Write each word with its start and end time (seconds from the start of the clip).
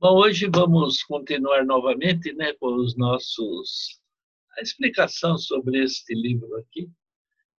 Bom, 0.00 0.16
hoje 0.16 0.48
vamos 0.48 1.02
continuar 1.02 1.66
novamente 1.66 2.32
né, 2.32 2.52
com 2.52 2.72
os 2.76 2.96
nossos 2.96 4.00
a 4.56 4.62
explicação 4.62 5.36
sobre 5.36 5.82
este 5.82 6.14
livro 6.14 6.54
aqui. 6.54 6.88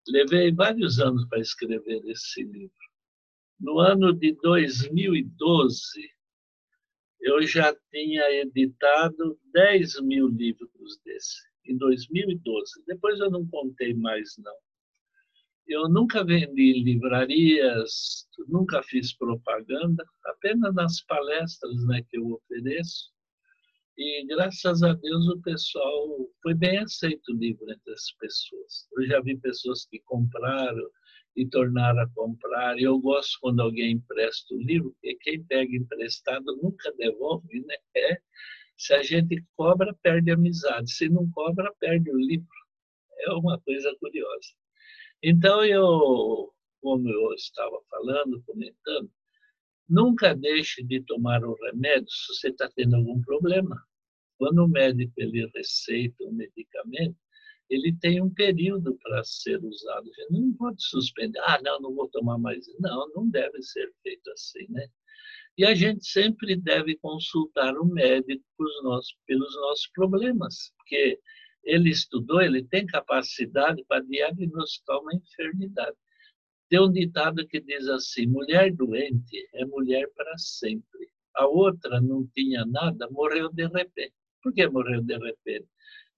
Levei 0.06 0.52
vários 0.52 1.00
anos 1.00 1.26
para 1.26 1.40
escrever 1.40 2.00
esse 2.06 2.44
livro. 2.44 2.76
No 3.58 3.80
ano 3.80 4.12
de 4.12 4.36
2012, 4.40 5.80
eu 7.22 7.44
já 7.44 7.74
tinha 7.90 8.22
editado 8.40 9.36
10 9.52 10.00
mil 10.02 10.28
livros 10.28 10.96
desse, 11.04 11.42
em 11.64 11.76
2012. 11.76 12.84
Depois 12.86 13.18
eu 13.18 13.32
não 13.32 13.44
contei 13.48 13.94
mais, 13.94 14.36
não. 14.38 14.54
Eu 15.68 15.86
nunca 15.86 16.24
vendi 16.24 16.82
livrarias, 16.82 18.26
nunca 18.48 18.82
fiz 18.82 19.12
propaganda, 19.14 20.02
apenas 20.24 20.74
nas 20.74 21.02
palestras 21.02 21.84
né, 21.86 22.02
que 22.08 22.16
eu 22.16 22.26
ofereço. 22.32 23.12
E 23.98 24.24
graças 24.26 24.82
a 24.82 24.94
Deus 24.94 25.28
o 25.28 25.40
pessoal 25.42 26.30
foi 26.42 26.54
bem 26.54 26.78
aceito 26.78 27.32
o 27.32 27.36
livro 27.36 27.70
entre 27.70 27.92
as 27.92 28.12
pessoas. 28.12 28.88
Eu 28.96 29.06
já 29.08 29.20
vi 29.20 29.36
pessoas 29.36 29.84
que 29.84 30.00
compraram 30.06 30.88
e 31.36 31.46
tornaram 31.46 32.00
a 32.00 32.08
comprar. 32.14 32.78
Eu 32.80 32.98
gosto 32.98 33.38
quando 33.40 33.60
alguém 33.60 33.92
empresta 33.92 34.54
o 34.54 34.62
livro, 34.62 34.92
porque 34.92 35.16
quem 35.20 35.44
pega 35.44 35.76
emprestado 35.76 36.44
nunca 36.62 36.90
devolve, 36.96 37.60
né? 37.66 37.76
É, 37.94 38.18
se 38.78 38.94
a 38.94 39.02
gente 39.02 39.44
cobra, 39.54 39.94
perde 40.02 40.30
amizade. 40.30 40.90
Se 40.92 41.10
não 41.10 41.30
cobra, 41.30 41.70
perde 41.78 42.10
o 42.10 42.16
livro. 42.16 42.46
É 43.20 43.32
uma 43.32 43.60
coisa 43.60 43.94
curiosa. 44.00 44.48
Então, 45.22 45.64
eu, 45.64 46.52
como 46.80 47.08
eu 47.08 47.32
estava 47.34 47.80
falando, 47.90 48.42
comentando, 48.46 49.10
nunca 49.88 50.34
deixe 50.34 50.82
de 50.82 51.02
tomar 51.02 51.44
o 51.44 51.54
remédio 51.54 52.08
se 52.08 52.34
você 52.34 52.48
está 52.48 52.70
tendo 52.74 52.96
algum 52.96 53.20
problema. 53.22 53.82
Quando 54.38 54.64
o 54.64 54.68
médico 54.68 55.12
ele 55.16 55.50
receita 55.54 56.22
um 56.24 56.32
medicamento, 56.32 57.16
ele 57.68 57.94
tem 58.00 58.22
um 58.22 58.32
período 58.32 58.96
para 59.02 59.24
ser 59.24 59.62
usado. 59.64 60.06
Você 60.06 60.26
não 60.30 60.52
pode 60.54 60.82
suspender. 60.82 61.40
Ah, 61.40 61.60
não, 61.62 61.80
não 61.80 61.94
vou 61.94 62.08
tomar 62.08 62.38
mais. 62.38 62.66
Não, 62.78 63.08
não 63.14 63.28
deve 63.28 63.60
ser 63.62 63.92
feito 64.02 64.30
assim, 64.30 64.66
né? 64.70 64.86
E 65.56 65.64
a 65.64 65.74
gente 65.74 66.06
sempre 66.06 66.54
deve 66.54 66.96
consultar 66.96 67.76
o 67.76 67.84
médico 67.84 68.44
pelos 68.56 68.82
nossos, 68.84 69.16
pelos 69.26 69.54
nossos 69.56 69.88
problemas, 69.88 70.72
porque 70.76 71.18
ele 71.64 71.90
estudou, 71.90 72.40
ele 72.40 72.64
tem 72.64 72.86
capacidade 72.86 73.84
para 73.86 74.02
diagnosticar 74.02 74.98
uma 75.00 75.14
enfermidade. 75.14 75.96
Tem 76.68 76.80
um 76.80 76.92
ditado 76.92 77.46
que 77.46 77.60
diz 77.60 77.88
assim: 77.88 78.26
mulher 78.26 78.72
doente 78.74 79.48
é 79.54 79.64
mulher 79.64 80.08
para 80.14 80.36
sempre. 80.36 81.08
A 81.36 81.46
outra 81.46 82.00
não 82.00 82.26
tinha 82.34 82.64
nada, 82.66 83.08
morreu 83.10 83.50
de 83.52 83.66
repente. 83.68 84.14
Por 84.42 84.52
que 84.52 84.68
morreu 84.68 85.02
de 85.02 85.16
repente? 85.16 85.68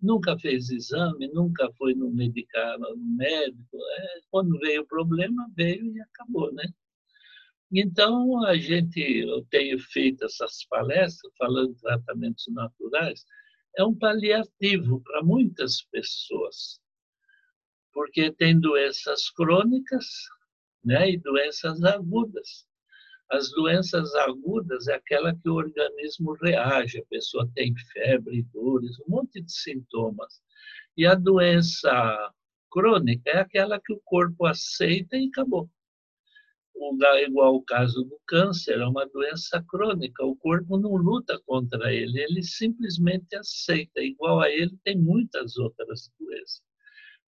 Nunca 0.00 0.38
fez 0.38 0.70
exame, 0.70 1.28
nunca 1.28 1.70
foi 1.76 1.94
no, 1.94 2.10
medicado, 2.10 2.96
no 2.96 3.16
médico. 3.16 3.76
É, 3.76 4.20
quando 4.30 4.58
veio 4.58 4.82
o 4.82 4.86
problema, 4.86 5.46
veio 5.54 5.94
e 5.94 6.00
acabou, 6.00 6.52
né? 6.54 6.64
Então, 7.72 8.44
a 8.46 8.56
gente, 8.56 9.00
eu 9.00 9.44
tenho 9.50 9.78
feito 9.78 10.24
essas 10.24 10.64
palestras 10.68 11.32
falando 11.38 11.72
de 11.74 11.80
tratamentos 11.80 12.44
naturais, 12.48 13.24
é 13.76 13.84
um 13.84 13.94
paliativo 13.94 15.00
para 15.02 15.22
muitas 15.22 15.82
pessoas, 15.82 16.80
porque 17.92 18.32
tem 18.32 18.58
doenças 18.58 19.30
crônicas 19.30 20.06
né, 20.84 21.10
e 21.10 21.18
doenças 21.18 21.82
agudas. 21.84 22.66
As 23.30 23.50
doenças 23.50 24.12
agudas 24.16 24.88
é 24.88 24.94
aquela 24.94 25.34
que 25.34 25.48
o 25.48 25.54
organismo 25.54 26.32
reage, 26.42 26.98
a 26.98 27.04
pessoa 27.06 27.48
tem 27.54 27.72
febre, 27.92 28.42
dores, 28.52 28.98
um 29.00 29.10
monte 29.10 29.40
de 29.40 29.52
sintomas. 29.52 30.42
E 30.96 31.06
a 31.06 31.14
doença 31.14 32.32
crônica 32.70 33.30
é 33.30 33.38
aquela 33.38 33.80
que 33.80 33.92
o 33.92 34.00
corpo 34.04 34.46
aceita 34.46 35.16
e 35.16 35.28
acabou 35.28 35.70
igual 37.26 37.56
o 37.56 37.64
caso 37.64 38.04
do 38.04 38.18
câncer, 38.26 38.80
é 38.80 38.86
uma 38.86 39.06
doença 39.06 39.62
crônica, 39.68 40.24
o 40.24 40.36
corpo 40.36 40.78
não 40.78 40.94
luta 40.96 41.40
contra 41.46 41.92
ele, 41.92 42.20
ele 42.20 42.42
simplesmente 42.42 43.34
aceita. 43.36 44.00
Igual 44.00 44.40
a 44.40 44.50
ele, 44.50 44.76
tem 44.84 44.98
muitas 44.98 45.56
outras 45.56 46.10
doenças. 46.18 46.62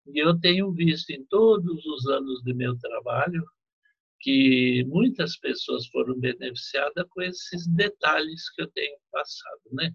E 0.08 0.20
eu 0.20 0.40
tenho 0.40 0.72
visto 0.72 1.10
em 1.12 1.24
todos 1.26 1.86
os 1.86 2.08
anos 2.08 2.42
de 2.44 2.54
meu 2.54 2.78
trabalho 2.80 3.44
que 4.20 4.84
muitas 4.88 5.38
pessoas 5.38 5.88
foram 5.88 6.20
beneficiadas 6.20 7.06
com 7.10 7.22
esses 7.22 7.68
detalhes 7.68 8.50
que 8.52 8.62
eu 8.62 8.68
tenho 8.68 8.98
passado, 9.12 9.62
né? 9.74 9.94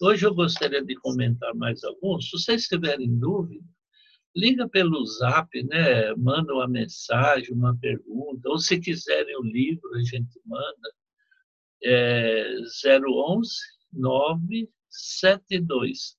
Hoje 0.00 0.26
eu 0.26 0.34
gostaria 0.34 0.84
de 0.84 0.94
comentar 0.96 1.54
mais 1.54 1.82
alguns. 1.82 2.28
Se 2.28 2.38
vocês 2.38 2.64
tiverem 2.64 3.18
dúvida, 3.18 3.64
liga 4.36 4.68
pelo 4.68 5.04
zap, 5.06 5.50
né? 5.64 6.14
manda 6.14 6.52
uma 6.52 6.68
mensagem, 6.68 7.54
uma 7.54 7.74
pergunta, 7.78 8.50
ou 8.50 8.58
se 8.58 8.78
quiserem 8.78 9.34
o 9.38 9.42
livro, 9.42 9.94
a 9.94 10.04
gente 10.04 10.38
manda. 10.44 10.92
É 11.82 12.56
011 12.84 13.50
97286 13.92 16.18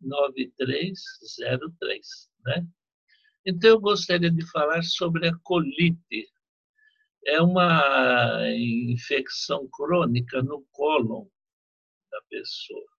9303, 0.00 2.30
né? 2.44 2.66
Então 3.46 3.70
eu 3.70 3.80
gostaria 3.80 4.30
de 4.30 4.44
falar 4.50 4.82
sobre 4.82 5.28
a 5.28 5.36
colite. 5.42 6.28
É 7.26 7.40
uma 7.40 8.42
infecção 8.50 9.66
crônica 9.68 10.42
no 10.42 10.62
cólon 10.72 11.26
da 12.10 12.20
pessoa 12.28 12.93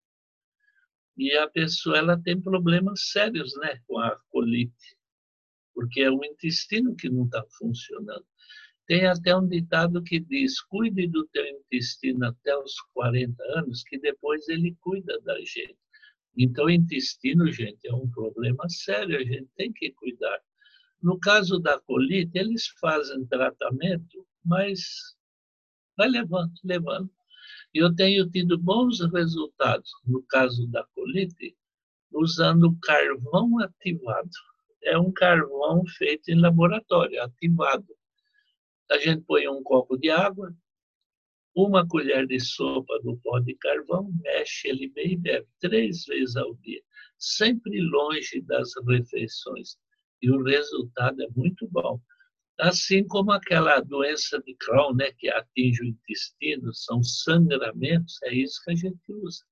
e 1.18 1.32
a 1.34 1.48
pessoa 1.50 1.98
ela 1.98 2.22
tem 2.22 2.40
problemas 2.40 3.12
sérios 3.12 3.56
né, 3.58 3.80
com 3.88 4.00
a 4.00 4.16
colite, 4.30 4.98
porque 5.74 6.02
é 6.02 6.12
o 6.12 6.24
intestino 6.24 6.96
que 6.96 7.10
não 7.10 7.26
está 7.26 7.44
funcionando. 7.58 8.26
Tem 8.88 9.06
até 9.06 9.36
um 9.36 9.48
ditado 9.48 10.04
que 10.04 10.20
diz: 10.20 10.62
cuide 10.62 11.08
do 11.08 11.26
teu 11.28 11.46
intestino 11.48 12.26
até 12.26 12.56
os 12.58 12.74
40 12.94 13.42
anos, 13.58 13.84
que 13.84 13.98
depois 13.98 14.48
ele 14.48 14.76
cuida 14.82 15.20
da 15.22 15.38
gente. 15.40 15.78
Então, 16.38 16.70
intestino, 16.70 17.52
gente, 17.52 17.88
é 17.88 17.94
um 17.94 18.10
problema 18.10 18.68
sério, 18.68 19.18
a 19.18 19.24
gente 19.24 19.48
tem 19.56 19.72
que 19.72 19.92
cuidar. 19.94 20.40
No 21.02 21.20
caso 21.20 21.60
da 21.60 21.80
colite, 21.80 22.32
eles 22.38 22.68
fazem 22.80 23.26
tratamento, 23.26 24.28
mas 24.44 25.16
vai 25.98 26.10
levando, 26.10 26.52
levando. 26.64 27.10
Eu 27.76 27.94
tenho 27.94 28.30
tido 28.30 28.58
bons 28.58 29.02
resultados, 29.12 29.92
no 30.08 30.24
caso 30.24 30.66
da 30.68 30.86
colite, 30.96 31.58
usando 32.10 32.74
carvão 32.82 33.60
ativado. 33.60 34.30
É 34.82 34.98
um 34.98 35.12
carvão 35.12 35.86
feito 35.86 36.30
em 36.30 36.40
laboratório, 36.40 37.22
ativado. 37.22 37.94
A 38.90 38.98
gente 38.98 39.24
põe 39.24 39.50
um 39.50 39.62
copo 39.62 39.98
de 39.98 40.10
água, 40.10 40.56
uma 41.54 41.86
colher 41.86 42.26
de 42.26 42.40
sopa 42.40 42.98
do 43.04 43.18
pó 43.18 43.40
de 43.40 43.54
carvão, 43.56 44.10
mexe 44.24 44.70
ele 44.70 44.88
bem 44.88 45.12
e 45.12 45.18
bebe 45.18 45.48
três 45.60 46.06
vezes 46.06 46.38
ao 46.38 46.56
dia, 46.56 46.82
sempre 47.20 47.82
longe 47.82 48.40
das 48.44 48.72
refeições. 48.88 49.76
E 50.22 50.32
o 50.32 50.42
resultado 50.42 51.22
é 51.22 51.28
muito 51.36 51.68
bom. 51.68 52.00
Assim 52.60 53.06
como 53.06 53.32
aquela 53.32 53.82
doença 53.82 54.42
de 54.42 54.56
Crohn, 54.56 54.96
né, 54.96 55.12
que 55.12 55.30
atinge 55.30 55.82
o 55.82 55.86
intestino, 55.86 56.74
são 56.74 57.04
sangramentos, 57.04 58.18
é 58.24 58.34
isso 58.34 58.62
que 58.64 58.72
a 58.72 58.76
gente 58.76 59.12
usa. 59.12 59.44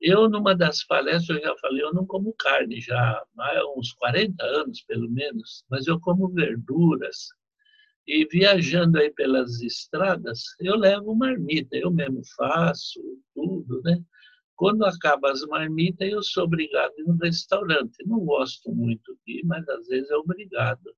Eu, 0.00 0.28
numa 0.28 0.54
das 0.54 0.84
palestras, 0.84 1.38
eu 1.38 1.44
já 1.44 1.56
falei, 1.56 1.82
eu 1.82 1.94
não 1.94 2.04
como 2.04 2.34
carne 2.34 2.78
já 2.78 3.22
há 3.38 3.72
uns 3.74 3.92
40 3.94 4.44
anos, 4.44 4.82
pelo 4.82 5.10
menos, 5.10 5.64
mas 5.70 5.86
eu 5.86 5.98
como 5.98 6.28
verduras. 6.28 7.28
E 8.06 8.26
viajando 8.26 8.98
aí 8.98 9.10
pelas 9.10 9.62
estradas, 9.62 10.42
eu 10.60 10.76
levo 10.76 11.14
marmita, 11.14 11.74
eu 11.74 11.90
mesmo 11.90 12.20
faço 12.36 13.00
tudo, 13.34 13.80
né? 13.82 13.98
Quando 14.56 14.84
acaba 14.84 15.32
as 15.32 15.40
marmitas, 15.46 16.06
eu 16.08 16.22
sou 16.22 16.44
obrigado 16.44 16.92
a 16.98 17.00
ir 17.00 17.04
no 17.04 17.16
restaurante. 17.16 17.96
Não 18.06 18.20
gosto 18.20 18.70
muito 18.72 19.18
de 19.26 19.40
ir, 19.40 19.44
mas 19.46 19.66
às 19.68 19.86
vezes 19.88 20.10
é 20.10 20.16
obrigado. 20.16 20.94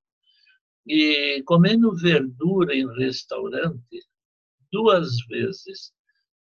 E 0.86 1.42
comendo 1.44 1.96
verdura 1.96 2.74
em 2.74 2.86
restaurante, 2.96 4.04
duas 4.70 5.16
vezes 5.28 5.92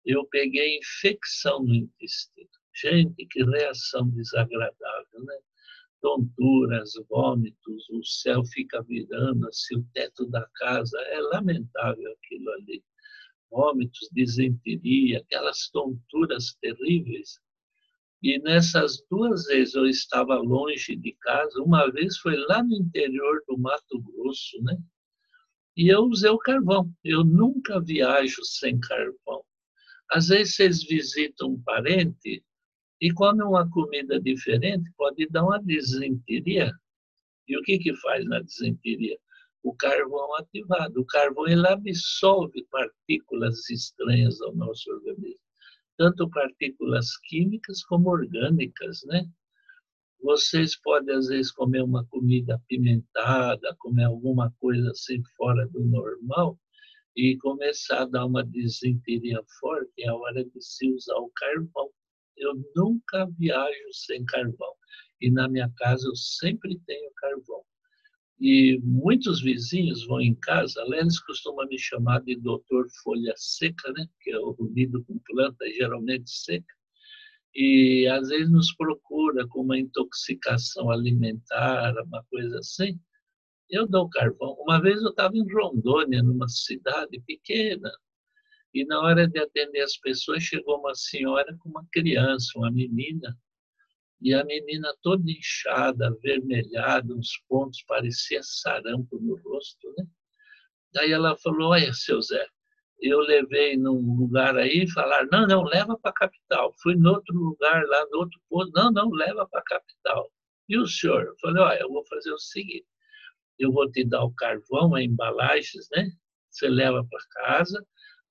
eu 0.05 0.25
peguei 0.27 0.77
infecção 0.77 1.63
no 1.63 1.75
intestino. 1.75 2.49
Gente, 2.73 3.27
que 3.29 3.43
reação 3.43 4.09
desagradável, 4.11 5.23
né? 5.25 5.35
Tonturas, 6.01 6.93
vômitos, 7.09 7.89
o 7.89 8.03
céu 8.05 8.45
fica 8.45 8.81
virando, 8.83 9.45
assim, 9.49 9.77
o 9.77 9.85
teto 9.93 10.25
da 10.27 10.47
casa, 10.55 10.97
é 10.97 11.19
lamentável 11.19 12.13
aquilo 12.13 12.49
ali. 12.51 12.81
Vômitos, 13.51 14.07
disenteria, 14.13 15.19
aquelas 15.19 15.69
tonturas 15.69 16.55
terríveis. 16.61 17.39
E 18.21 18.37
nessas 18.39 19.01
duas 19.09 19.45
vezes 19.45 19.75
eu 19.75 19.85
estava 19.85 20.35
longe 20.35 20.95
de 20.95 21.13
casa, 21.21 21.61
uma 21.61 21.89
vez 21.89 22.17
foi 22.17 22.35
lá 22.35 22.61
no 22.61 22.75
interior 22.75 23.41
do 23.47 23.57
Mato 23.57 24.01
Grosso, 24.01 24.61
né? 24.61 24.77
E 25.77 25.87
eu 25.87 26.01
usei 26.01 26.29
o 26.29 26.37
carvão. 26.37 26.91
Eu 27.03 27.23
nunca 27.23 27.79
viajo 27.79 28.43
sem 28.43 28.77
carvão. 28.79 29.43
Às 30.11 30.27
vezes 30.27 30.55
vocês 30.55 30.83
visitam 30.83 31.51
um 31.51 31.61
parente 31.61 32.43
e 32.99 33.13
comem 33.13 33.47
uma 33.47 33.69
comida 33.69 34.19
diferente, 34.19 34.91
pode 34.97 35.25
dar 35.27 35.43
uma 35.43 35.61
desinteria. 35.61 36.73
E 37.47 37.57
o 37.57 37.61
que, 37.61 37.79
que 37.79 37.95
faz 37.95 38.25
na 38.25 38.41
desinteria? 38.41 39.17
O 39.63 39.73
carvão 39.73 40.35
ativado. 40.35 40.99
O 40.99 41.05
carvão 41.05 41.47
ele 41.47 41.65
absorve 41.65 42.65
partículas 42.69 43.69
estranhas 43.69 44.41
ao 44.41 44.53
nosso 44.55 44.91
organismo, 44.91 45.48
tanto 45.99 46.29
partículas 46.29 47.17
químicas 47.27 47.83
como 47.83 48.09
orgânicas, 48.09 49.03
né? 49.05 49.29
Vocês 50.21 50.79
podem, 50.79 51.13
às 51.13 51.27
vezes, 51.27 51.51
comer 51.51 51.83
uma 51.83 52.05
comida 52.05 52.55
apimentada, 52.55 53.75
comer 53.79 54.05
alguma 54.05 54.49
coisa 54.61 54.91
assim 54.91 55.21
fora 55.35 55.67
do 55.67 55.81
normal, 55.83 56.57
e 57.17 57.37
começar 57.39 58.03
a 58.03 58.05
dar 58.05 58.25
uma 58.25 58.45
desinteria 58.45 59.41
forte, 59.59 59.91
é 59.99 60.07
a 60.07 60.15
hora 60.15 60.41
de 60.45 60.61
se 60.61 60.89
usar 60.89 61.17
o 61.17 61.29
carvão. 61.35 61.89
Eu 62.37 62.53
nunca 62.73 63.27
viajo 63.37 63.91
sem 63.91 64.23
carvão. 64.23 64.73
E 65.19 65.29
na 65.29 65.49
minha 65.49 65.69
casa 65.75 66.07
eu 66.07 66.15
sempre 66.15 66.79
tenho 66.87 67.11
carvão. 67.17 67.61
E 68.39 68.79
muitos 68.83 69.41
vizinhos 69.41 70.05
vão 70.07 70.21
em 70.21 70.33
casa, 70.35 70.83
lá 70.85 70.97
eles 70.97 71.19
costumam 71.19 71.67
me 71.67 71.77
chamar 71.77 72.21
de 72.21 72.35
doutor 72.37 72.87
folha 73.03 73.33
seca, 73.35 73.91
né? 73.91 74.05
que 74.21 74.29
eu 74.31 74.55
lido 74.73 75.03
com 75.03 75.19
planta 75.19 75.65
geralmente 75.71 76.29
seca 76.29 76.79
e 77.55 78.07
às 78.07 78.29
vezes 78.29 78.49
nos 78.51 78.73
procura 78.75 79.47
com 79.47 79.61
uma 79.61 79.77
intoxicação 79.77 80.89
alimentar, 80.89 81.93
uma 82.05 82.23
coisa 82.29 82.59
assim, 82.59 82.99
eu 83.69 83.87
dou 83.87 84.09
carvão. 84.09 84.55
Uma 84.59 84.81
vez 84.81 85.01
eu 85.01 85.09
estava 85.09 85.35
em 85.35 85.51
Rondônia, 85.51 86.23
numa 86.23 86.47
cidade 86.47 87.19
pequena, 87.25 87.91
e 88.73 88.85
na 88.85 88.99
hora 89.01 89.27
de 89.27 89.39
atender 89.39 89.81
as 89.81 89.97
pessoas 89.97 90.43
chegou 90.43 90.79
uma 90.79 90.93
senhora 90.95 91.55
com 91.59 91.69
uma 91.69 91.85
criança, 91.91 92.51
uma 92.55 92.71
menina, 92.71 93.37
e 94.21 94.33
a 94.33 94.43
menina 94.43 94.93
toda 95.01 95.31
inchada, 95.31 96.07
avermelhada, 96.07 97.13
uns 97.13 97.37
pontos, 97.47 97.83
parecia 97.83 98.41
sarampo 98.43 99.17
no 99.19 99.35
rosto, 99.37 99.93
né? 99.97 100.05
Daí 100.93 101.11
ela 101.11 101.37
falou: 101.37 101.71
Olha, 101.71 101.93
seu 101.93 102.21
Zé, 102.21 102.45
eu 103.01 103.19
levei 103.19 103.77
num 103.77 104.17
lugar 104.17 104.57
aí 104.57 104.89
falaram, 104.89 105.27
não, 105.31 105.47
não, 105.47 105.63
leva 105.63 105.97
para 105.97 106.11
a 106.11 106.13
capital. 106.13 106.73
Fui 106.81 106.93
em 106.93 107.05
outro 107.05 107.33
lugar 107.33 107.85
lá, 107.85 108.05
no 108.11 108.19
outro 108.19 108.39
posto, 108.49 108.71
não, 108.73 108.91
não, 108.91 109.09
leva 109.11 109.47
para 109.47 109.61
a 109.61 109.63
capital. 109.63 110.31
E 110.67 110.77
o 110.77 110.85
senhor? 110.85 111.23
Eu 111.23 111.35
falei, 111.39 111.63
olha, 111.63 111.79
eu 111.79 111.89
vou 111.89 112.05
fazer 112.07 112.31
o 112.31 112.39
seguinte, 112.39 112.85
eu 113.57 113.71
vou 113.71 113.89
te 113.89 114.03
dar 114.03 114.23
o 114.23 114.33
carvão, 114.33 114.95
as 114.95 115.03
embalagens, 115.03 115.87
né? 115.91 116.11
Você 116.49 116.67
leva 116.67 117.05
para 117.09 117.19
casa, 117.29 117.85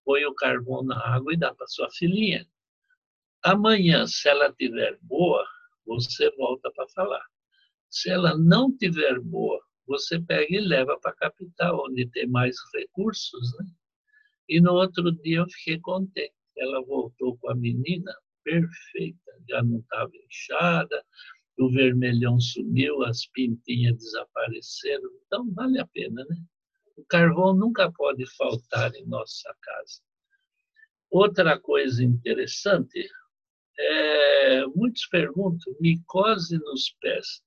põe 0.04 0.24
o 0.26 0.34
carvão 0.34 0.82
na 0.84 0.98
água 1.14 1.32
e 1.32 1.36
dá 1.36 1.54
para 1.54 1.66
sua 1.66 1.90
filhinha. 1.90 2.46
Amanhã, 3.42 4.06
se 4.06 4.28
ela 4.28 4.52
tiver 4.52 4.98
boa, 5.02 5.46
você 5.88 6.30
volta 6.36 6.70
para 6.72 6.86
falar. 6.88 7.24
Se 7.88 8.10
ela 8.10 8.36
não 8.36 8.76
tiver 8.76 9.18
boa, 9.20 9.60
você 9.86 10.20
pega 10.20 10.54
e 10.54 10.60
leva 10.60 10.98
para 11.00 11.10
a 11.10 11.16
capital, 11.16 11.86
onde 11.88 12.06
tem 12.10 12.26
mais 12.26 12.56
recursos, 12.74 13.56
né? 13.58 13.66
E 14.48 14.60
no 14.60 14.74
outro 14.74 15.10
dia 15.10 15.38
eu 15.38 15.48
fiquei 15.48 15.80
contente. 15.80 16.34
Ela 16.56 16.84
voltou 16.84 17.38
com 17.38 17.50
a 17.50 17.54
menina 17.54 18.14
perfeita, 18.44 19.32
já 19.48 19.62
não 19.62 19.78
estava 19.78 20.10
inchada, 20.26 21.04
o 21.58 21.70
vermelhão 21.70 22.38
sumiu, 22.38 23.02
as 23.02 23.26
pintinhas 23.26 23.96
desapareceram. 23.96 25.10
Então, 25.26 25.50
vale 25.52 25.80
a 25.80 25.86
pena, 25.86 26.24
né? 26.28 26.36
O 26.96 27.04
carvão 27.04 27.54
nunca 27.54 27.90
pode 27.92 28.24
faltar 28.36 28.94
em 28.94 29.06
nossa 29.06 29.54
casa. 29.60 30.00
Outra 31.10 31.58
coisa 31.58 32.04
interessante, 32.04 33.08
é, 33.78 34.66
muitos 34.74 35.06
perguntam, 35.06 35.74
micose 35.80 36.58
nos 36.58 36.94
pés 37.00 37.42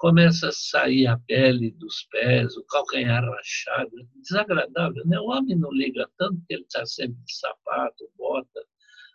começa 0.00 0.48
a 0.48 0.52
sair 0.52 1.06
a 1.06 1.18
pele 1.18 1.72
dos 1.72 2.06
pés, 2.10 2.56
o 2.56 2.64
calcanhar 2.64 3.22
rachado, 3.22 3.90
desagradável. 4.22 5.04
Né? 5.04 5.20
O 5.20 5.26
homem 5.26 5.54
não 5.54 5.70
liga 5.70 6.08
tanto 6.16 6.40
que 6.48 6.54
ele 6.54 6.62
está 6.62 6.86
sempre 6.86 7.22
de 7.22 7.36
sapato, 7.36 8.10
bota. 8.16 8.64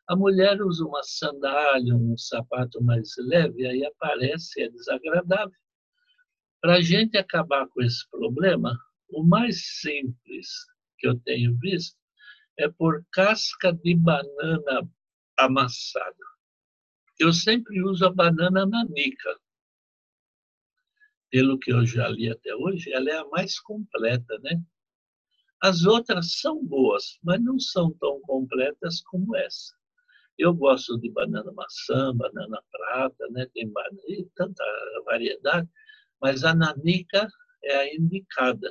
A 0.07 0.15
mulher 0.15 0.61
usa 0.61 0.85
uma 0.85 1.01
sandália, 1.01 1.95
um 1.95 2.15
sapato 2.15 2.83
mais 2.83 3.09
leve, 3.17 3.65
aí 3.65 3.83
aparece, 3.83 4.61
é 4.61 4.69
desagradável. 4.69 5.57
Para 6.61 6.75
a 6.75 6.81
gente 6.81 7.17
acabar 7.17 7.67
com 7.69 7.81
esse 7.81 8.07
problema, 8.11 8.77
o 9.09 9.23
mais 9.23 9.79
simples 9.79 10.47
que 10.99 11.07
eu 11.07 11.19
tenho 11.21 11.57
visto 11.57 11.97
é 12.59 12.69
por 12.69 13.03
casca 13.11 13.73
de 13.73 13.95
banana 13.95 14.87
amassada. 15.35 16.34
Eu 17.17 17.31
sempre 17.31 17.81
uso 17.81 18.05
a 18.05 18.11
banana 18.11 18.65
nanica 18.65 19.39
pelo 21.35 21.59
que 21.59 21.71
eu 21.71 21.85
já 21.85 22.07
li 22.07 22.29
até 22.29 22.55
hoje, 22.55 22.93
ela 22.93 23.09
é 23.09 23.17
a 23.17 23.27
mais 23.27 23.59
completa, 23.59 24.39
né? 24.39 24.61
As 25.61 25.83
outras 25.83 26.39
são 26.39 26.63
boas, 26.63 27.17
mas 27.23 27.43
não 27.43 27.59
são 27.59 27.91
tão 27.99 28.21
completas 28.21 29.01
como 29.01 29.35
essa. 29.35 29.73
Eu 30.37 30.53
gosto 30.53 30.97
de 30.99 31.09
banana 31.11 31.51
maçã, 31.51 32.15
banana 32.15 32.61
prata, 32.71 33.27
né? 33.31 33.47
Tem 33.53 33.67
banana, 33.69 33.99
tanta 34.35 34.63
variedade, 35.05 35.69
mas 36.21 36.43
a 36.43 36.53
nanica 36.53 37.27
é 37.63 37.75
a 37.75 37.93
indicada. 37.93 38.69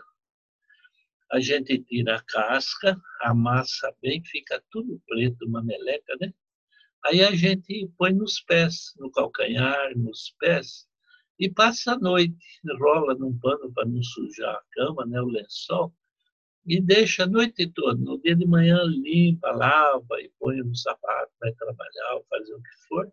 A 1.33 1.41
gente 1.41 1.79
tira 1.81 2.17
a 2.17 2.23
casca, 2.23 2.97
amassa 3.23 3.95
bem, 4.01 4.23
fica 4.25 4.63
tudo 4.71 5.03
preto, 5.07 5.47
uma 5.47 5.63
meleca, 5.63 6.17
né? 6.21 6.33
Aí 7.05 7.23
a 7.23 7.35
gente 7.35 7.91
põe 7.99 8.13
nos 8.15 8.41
pés, 8.41 8.95
no 8.99 9.11
calcanhar, 9.11 9.97
nos 9.97 10.35
pés, 10.39 10.89
e 11.39 11.51
passa 11.51 11.93
a 11.93 11.99
noite, 11.99 12.37
rola 12.79 13.15
num 13.15 13.39
pano 13.39 13.73
para 13.73 13.87
não 13.87 14.03
sujar 14.03 14.55
a 14.55 14.63
cama, 14.73 15.05
né, 15.05 15.21
o 15.21 15.27
lençol, 15.27 15.93
e 16.67 16.81
deixa 16.81 17.25
a 17.25 17.27
noite 17.27 17.67
toda. 17.67 18.01
No 18.01 18.19
dia 18.21 18.35
de 18.35 18.47
manhã 18.47 18.83
limpa, 18.85 19.51
lava 19.51 20.21
e 20.21 20.31
põe 20.39 20.57
no 20.63 20.75
sapato, 20.75 21.31
vai 21.41 21.53
trabalhar 21.53 22.15
ou 22.15 22.25
fazer 22.31 22.55
o 22.55 22.63
que 22.63 22.87
for. 22.89 23.13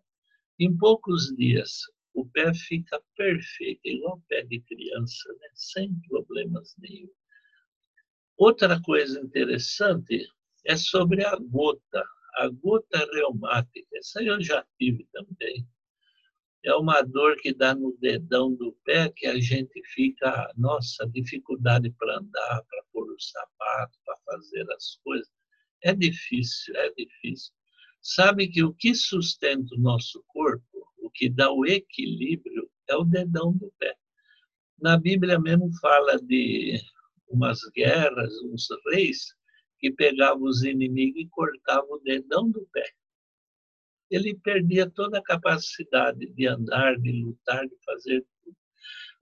Em 0.58 0.74
poucos 0.74 1.34
dias, 1.36 1.82
o 2.14 2.26
pé 2.26 2.54
fica 2.54 3.02
perfeito, 3.14 3.80
igual 3.84 4.22
pé 4.28 4.42
de 4.44 4.60
criança, 4.60 5.32
né? 5.40 5.48
sem 5.54 5.94
problemas 6.08 6.74
nenhum. 6.78 7.10
Outra 8.38 8.80
coisa 8.80 9.20
interessante 9.20 10.26
é 10.64 10.76
sobre 10.76 11.24
a 11.24 11.36
gota, 11.36 12.04
a 12.34 12.48
gota 12.48 12.98
reumática. 13.12 13.88
Essa 13.94 14.22
eu 14.22 14.40
já 14.40 14.64
tive 14.78 15.06
também 15.12 15.66
é 16.64 16.74
uma 16.74 17.02
dor 17.02 17.36
que 17.36 17.52
dá 17.52 17.74
no 17.74 17.96
dedão 18.00 18.54
do 18.54 18.72
pé 18.84 19.12
que 19.14 19.26
a 19.26 19.38
gente 19.40 19.82
fica, 19.92 20.52
nossa, 20.56 21.08
dificuldade 21.08 21.90
para 21.98 22.18
andar, 22.18 22.62
para 22.68 22.84
pôr 22.92 23.10
o 23.10 23.20
sapato, 23.20 23.98
para 24.04 24.16
fazer 24.26 24.64
as 24.72 24.96
coisas. 25.02 25.28
É 25.82 25.92
difícil, 25.92 26.76
é 26.76 26.92
difícil. 26.96 27.52
Sabe 28.00 28.48
que 28.48 28.62
o 28.62 28.72
que 28.74 28.94
sustenta 28.94 29.74
o 29.74 29.80
nosso 29.80 30.22
corpo, 30.28 30.86
o 30.98 31.10
que 31.10 31.28
dá 31.28 31.50
o 31.50 31.66
equilíbrio, 31.66 32.70
é 32.88 32.96
o 32.96 33.04
dedão 33.04 33.52
do 33.52 33.72
pé. 33.78 33.96
Na 34.78 34.96
Bíblia 34.96 35.40
mesmo 35.40 35.68
fala 35.80 36.16
de 36.20 36.80
umas 37.28 37.58
guerras, 37.74 38.32
uns 38.44 38.68
reis 38.92 39.34
que 39.82 39.90
pegavam 39.90 40.44
os 40.44 40.62
inimigos 40.62 41.20
e 41.20 41.28
cortavam 41.28 41.96
o 41.96 41.98
dedão 41.98 42.50
do 42.50 42.66
pé 42.72 42.94
ele 44.12 44.34
perdia 44.34 44.88
toda 44.90 45.18
a 45.18 45.22
capacidade 45.22 46.26
de 46.34 46.46
andar, 46.46 46.98
de 46.98 47.10
lutar, 47.12 47.66
de 47.66 47.74
fazer 47.82 48.20
tudo. 48.44 48.56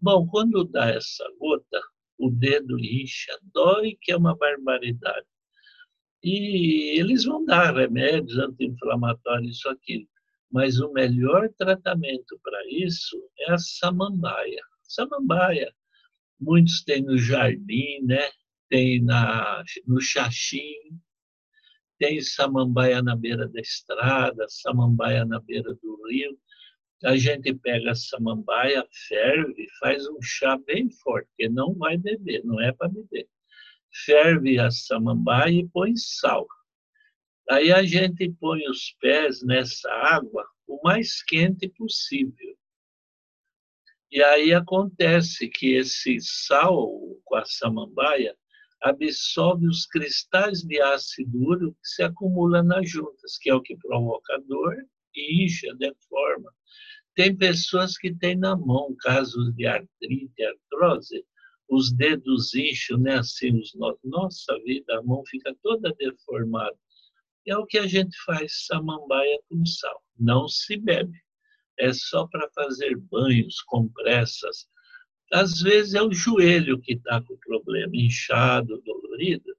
Bom, 0.00 0.26
quando 0.26 0.64
dá 0.64 0.90
essa 0.90 1.24
gota, 1.38 1.80
o 2.18 2.28
dedo 2.28 2.76
incha, 2.78 3.38
dói, 3.54 3.96
que 4.00 4.10
é 4.10 4.16
uma 4.16 4.36
barbaridade. 4.36 5.26
E 6.24 6.98
eles 6.98 7.24
vão 7.24 7.44
dar 7.44 7.74
remédios 7.74 8.36
anti-inflamatórios, 8.36 9.58
isso, 9.58 9.68
aquilo. 9.68 10.08
Mas 10.50 10.80
o 10.80 10.92
melhor 10.92 11.48
tratamento 11.56 12.38
para 12.42 12.60
isso 12.68 13.16
é 13.38 13.52
a 13.52 13.58
samambaia. 13.58 14.62
Samambaia, 14.82 15.72
muitos 16.40 16.82
têm 16.82 17.02
no 17.02 17.16
jardim, 17.16 18.02
né? 18.02 18.28
Tem 18.70 19.02
na, 19.02 19.62
no 19.86 20.00
xaxim, 20.00 20.74
tem 21.98 22.20
samambaia 22.22 23.02
na 23.02 23.14
beira 23.14 23.46
da 23.48 23.60
estrada, 23.60 24.46
samambaia 24.48 25.26
na 25.26 25.40
beira 25.40 25.74
do 25.74 26.08
rio. 26.08 26.38
A 27.04 27.16
gente 27.16 27.52
pega 27.54 27.90
a 27.90 27.94
samambaia, 27.94 28.86
ferve, 29.08 29.66
faz 29.80 30.06
um 30.08 30.22
chá 30.22 30.56
bem 30.66 30.88
forte, 30.90 31.28
que 31.36 31.48
não 31.48 31.74
vai 31.74 31.98
beber, 31.98 32.44
não 32.44 32.60
é 32.60 32.72
para 32.72 32.88
beber. 32.88 33.28
Ferve 34.04 34.58
a 34.58 34.70
samambaia 34.70 35.60
e 35.60 35.68
põe 35.68 35.96
sal. 35.96 36.46
Aí 37.50 37.72
a 37.72 37.82
gente 37.82 38.30
põe 38.38 38.66
os 38.68 38.92
pés 39.00 39.42
nessa 39.42 39.90
água 39.90 40.46
o 40.68 40.80
mais 40.84 41.22
quente 41.24 41.68
possível. 41.68 42.56
E 44.12 44.22
aí 44.22 44.54
acontece 44.54 45.48
que 45.48 45.74
esse 45.74 46.18
sal 46.20 46.88
com 47.24 47.36
a 47.36 47.44
samambaia 47.44 48.36
absorve 48.82 49.66
os 49.66 49.86
cristais 49.86 50.62
de 50.62 50.80
ácido 50.80 51.38
úrico 51.38 51.72
que 51.72 51.88
se 51.88 52.02
acumulam 52.02 52.64
nas 52.64 52.88
juntas, 52.88 53.36
que 53.38 53.50
é 53.50 53.54
o 53.54 53.62
que 53.62 53.76
provoca 53.76 54.40
dor, 54.46 54.76
incha, 55.14 55.74
deforma. 55.76 56.52
Tem 57.14 57.36
pessoas 57.36 57.98
que 57.98 58.14
têm 58.14 58.36
na 58.36 58.56
mão 58.56 58.94
casos 59.00 59.54
de 59.54 59.66
artrite, 59.66 60.42
artrose, 60.42 61.24
os 61.68 61.92
dedos 61.92 62.54
incham, 62.54 62.98
né? 62.98 63.18
Assim, 63.18 63.56
os 63.58 63.72
nossa 64.02 64.58
vida, 64.64 64.98
a 64.98 65.02
mão 65.02 65.22
fica 65.26 65.54
toda 65.62 65.94
deformada. 65.98 66.76
É 67.46 67.56
o 67.56 67.66
que 67.66 67.78
a 67.78 67.86
gente 67.86 68.16
faz 68.24 68.66
samambaia 68.66 69.40
com 69.48 69.64
sal. 69.64 70.02
Não 70.18 70.48
se 70.48 70.76
bebe. 70.76 71.18
É 71.78 71.92
só 71.92 72.26
para 72.26 72.50
fazer 72.50 72.96
banhos, 72.96 73.62
compressas. 73.62 74.68
Às 75.32 75.60
vezes 75.60 75.94
é 75.94 76.02
o 76.02 76.12
joelho 76.12 76.80
que 76.80 76.94
está 76.94 77.22
com 77.22 77.36
problema, 77.36 77.94
inchado, 77.94 78.82
dolorido. 78.82 79.56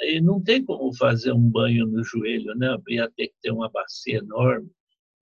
Aí 0.00 0.20
não 0.20 0.42
tem 0.42 0.64
como 0.64 0.94
fazer 0.94 1.32
um 1.32 1.50
banho 1.50 1.86
no 1.86 2.04
joelho, 2.04 2.54
né? 2.54 2.76
Ia 2.88 3.10
ter 3.10 3.28
que 3.28 3.34
ter 3.42 3.50
uma 3.50 3.70
bacia 3.70 4.18
enorme. 4.18 4.70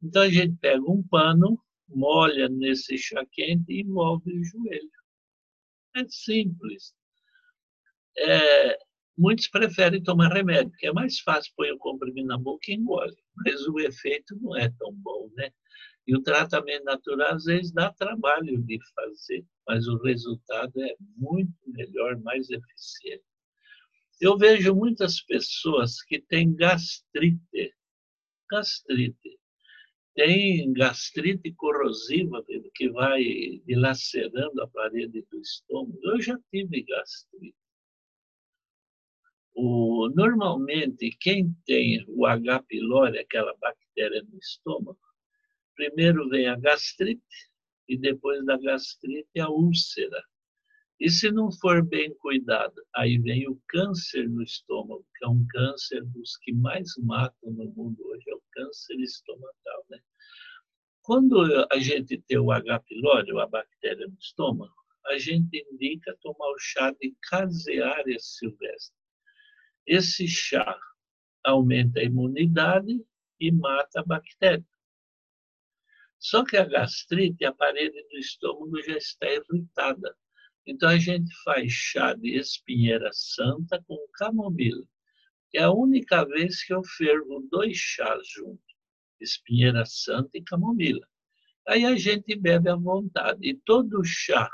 Então 0.03 0.23
a 0.23 0.29
gente 0.29 0.57
pega 0.61 0.83
um 0.83 1.03
pano, 1.03 1.59
molha 1.89 2.49
nesse 2.49 2.99
chá 2.99 3.25
quente 3.31 3.73
e 3.73 3.81
envolve 3.81 4.33
o 4.33 4.45
joelho. 4.45 4.91
É 5.97 6.05
simples. 6.09 6.95
É, 8.19 8.79
muitos 9.17 9.49
preferem 9.49 10.03
tomar 10.03 10.33
remédio, 10.33 10.71
porque 10.71 10.87
é 10.87 10.93
mais 10.93 11.21
fácil 11.21 11.53
pôr 11.57 11.71
o 11.73 11.79
comprimido 11.79 12.27
na 12.29 12.39
boca 12.39 12.71
e 12.71 12.75
engole, 12.75 13.17
mas 13.37 13.67
o 13.67 13.79
efeito 13.81 14.37
não 14.41 14.57
é 14.57 14.69
tão 14.79 14.93
bom, 14.93 15.31
né? 15.37 15.51
E 16.07 16.15
o 16.15 16.23
tratamento 16.23 16.85
natural, 16.85 17.35
às 17.35 17.45
vezes, 17.45 17.73
dá 17.73 17.93
trabalho 17.93 18.63
de 18.63 18.79
fazer, 18.95 19.45
mas 19.67 19.89
o 19.89 19.99
resultado 19.99 20.81
é 20.81 20.95
muito 21.17 21.53
melhor, 21.67 22.17
mais 22.21 22.49
eficiente. 22.49 23.25
Eu 24.21 24.39
vejo 24.39 24.75
muitas 24.75 25.21
pessoas 25.21 26.01
que 26.03 26.21
têm 26.21 26.55
gastrite, 26.55 27.75
gastrite, 28.51 29.39
tem 30.15 30.73
gastrite 30.73 31.53
corrosiva 31.53 32.43
que 32.75 32.89
vai 32.91 33.23
dilacerando 33.67 34.63
a 34.63 34.69
parede 34.69 35.27
do 35.31 35.41
estômago. 35.41 35.99
Eu 36.03 36.21
já 36.23 36.39
tive 36.51 36.83
gastrite. 36.83 37.55
O, 39.55 40.09
normalmente, 40.15 41.11
quem 41.21 41.55
tem 41.67 42.05
o 42.09 42.27
H. 42.27 42.63
pylori, 42.63 43.19
aquela 43.19 43.55
bactéria 43.57 44.23
no 44.23 44.39
estômago, 44.39 44.99
primeiro 45.77 46.29
vem 46.29 46.49
a 46.49 46.57
gastrite 46.57 47.23
e 47.89 47.97
depois 47.97 48.45
da 48.45 48.59
gastrite 48.59 49.39
a 49.39 49.49
úlcera. 49.49 50.23
E 50.99 51.11
se 51.11 51.31
não 51.31 51.53
for 51.53 51.87
bem 51.87 52.15
cuidado, 52.17 52.75
aí 52.95 53.19
vem 53.19 53.47
o 53.49 53.61
câncer 53.69 54.29
no 54.29 54.43
estômago, 54.43 55.07
que 55.17 55.27
é 55.27 55.29
um 55.29 55.47
câncer 55.51 56.03
dos 56.07 56.39
que 56.39 56.53
mais 56.55 56.91
matam 56.99 57.53
no 57.53 57.67
mundo 57.73 58.03
hoje, 58.07 58.25
é 58.31 58.35
o 58.35 58.43
câncer 58.51 58.99
estomacal. 59.01 59.85
Né? 59.91 59.99
Quando 61.03 61.39
a 61.71 61.79
gente 61.79 62.19
tem 62.23 62.39
o 62.39 62.51
H. 62.51 62.81
pylori, 62.81 63.39
a 63.39 63.47
bactéria 63.47 64.07
no 64.09 64.19
estômago, 64.19 64.75
a 65.07 65.19
gente 65.19 65.65
indica 65.71 66.17
tomar 66.23 66.49
o 66.49 66.59
chá 66.59 66.91
de 66.99 67.15
caseária 67.29 68.17
silvestre. 68.19 68.97
Esse 69.87 70.27
chá 70.27 70.77
aumenta 71.45 72.01
a 72.01 72.05
imunidade 72.05 73.05
e 73.39 73.53
mata 73.53 74.01
a 74.01 74.05
bactéria. 74.05 74.67
Só 76.19 76.45
que 76.45 76.57
a 76.57 76.65
gastrite, 76.65 77.45
a 77.45 77.53
parede 77.53 78.03
do 78.11 78.19
estômago 78.19 78.83
já 78.83 78.97
está 78.97 79.27
irritada. 79.31 80.17
Então 80.67 80.89
a 80.89 80.99
gente 80.99 81.33
faz 81.45 81.73
chá 81.73 82.15
de 82.15 82.37
espinheira 82.37 83.11
santa 83.13 83.83
com 83.87 83.97
camomila. 84.15 84.85
É 85.55 85.63
a 85.63 85.71
única 85.71 86.25
vez 86.25 86.65
que 86.65 86.75
eu 86.75 86.83
fervo 86.85 87.47
dois 87.51 87.77
chás 87.77 88.29
juntos, 88.29 88.75
espinheira 89.21 89.85
santa 89.87 90.31
e 90.35 90.43
camomila. 90.43 91.07
Aí 91.67 91.85
a 91.85 91.97
gente 91.97 92.37
bebe 92.37 92.69
à 92.69 92.77
vontade. 92.77 93.49
E 93.49 93.55
todo 93.55 94.05
chá 94.05 94.51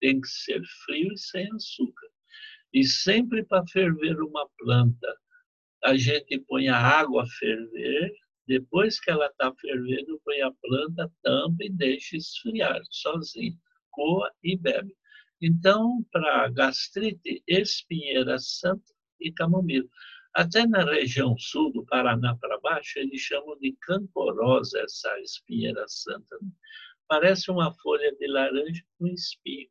tem 0.00 0.20
que 0.20 0.28
ser 0.28 0.62
frio 0.84 1.12
e 1.12 1.18
sem 1.18 1.50
açúcar. 1.52 2.08
E 2.72 2.84
sempre 2.84 3.44
para 3.44 3.66
ferver 3.66 4.20
uma 4.20 4.48
planta, 4.58 5.16
a 5.84 5.96
gente 5.96 6.38
põe 6.40 6.68
a 6.68 6.78
água 6.78 7.24
a 7.24 7.26
ferver, 7.26 8.12
depois 8.46 9.00
que 9.00 9.10
ela 9.10 9.26
está 9.26 9.52
fervendo, 9.60 10.20
põe 10.24 10.40
a 10.42 10.50
planta, 10.62 11.10
tampa 11.22 11.64
e 11.64 11.70
deixa 11.70 12.16
esfriar 12.16 12.80
sozinho. 12.90 13.58
Coa 13.90 14.30
e 14.42 14.56
bebe. 14.56 14.94
Então, 15.40 16.04
para 16.12 16.48
gastrite, 16.48 17.42
espinheira 17.46 18.38
santa 18.38 18.92
e 19.20 19.32
camomila. 19.32 19.88
Até 20.34 20.66
na 20.66 20.84
região 20.84 21.36
sul 21.38 21.72
do 21.72 21.86
Paraná 21.86 22.36
para 22.36 22.58
baixo, 22.60 22.98
eles 22.98 23.20
chamam 23.20 23.56
de 23.58 23.72
cancorosa 23.82 24.80
essa 24.80 25.20
espinheira 25.20 25.84
santa. 25.86 26.38
Parece 27.06 27.50
uma 27.50 27.72
folha 27.74 28.14
de 28.16 28.26
laranja 28.26 28.82
com 28.98 29.06
espinho. 29.06 29.68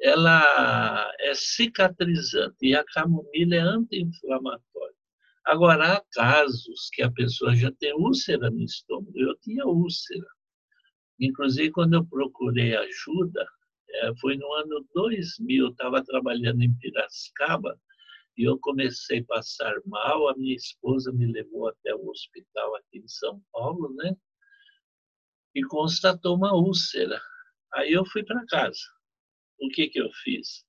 Ela 0.00 1.12
é 1.20 1.34
cicatrizante 1.34 2.56
e 2.62 2.74
a 2.74 2.84
camomila 2.84 3.54
é 3.54 3.58
anti-inflamatória. 3.58 4.93
Agora, 5.46 5.94
há 5.94 6.04
casos 6.12 6.88
que 6.92 7.02
a 7.02 7.10
pessoa 7.10 7.54
já 7.54 7.70
tem 7.72 7.92
úlcera 7.94 8.50
no 8.50 8.62
estômago. 8.62 9.12
Eu 9.14 9.36
tinha 9.40 9.66
úlcera. 9.66 10.26
Inclusive, 11.20 11.70
quando 11.70 11.94
eu 11.94 12.06
procurei 12.06 12.74
ajuda, 12.74 13.46
é, 13.90 14.12
foi 14.20 14.36
no 14.36 14.50
ano 14.54 14.86
2000, 14.94 15.68
estava 15.68 16.02
trabalhando 16.02 16.62
em 16.62 16.74
Piracicaba 16.78 17.78
e 18.36 18.44
eu 18.44 18.58
comecei 18.58 19.20
a 19.20 19.24
passar 19.26 19.74
mal. 19.84 20.28
A 20.28 20.36
minha 20.36 20.56
esposa 20.56 21.12
me 21.12 21.30
levou 21.30 21.68
até 21.68 21.94
o 21.94 22.08
hospital 22.08 22.74
aqui 22.76 22.98
em 22.98 23.08
São 23.08 23.40
Paulo, 23.52 23.94
né? 23.94 24.16
E 25.54 25.62
constatou 25.64 26.36
uma 26.36 26.54
úlcera. 26.54 27.20
Aí 27.74 27.92
eu 27.92 28.04
fui 28.06 28.24
para 28.24 28.44
casa. 28.46 28.80
O 29.60 29.68
que, 29.68 29.88
que 29.88 30.00
eu 30.00 30.10
fiz? 30.24 30.64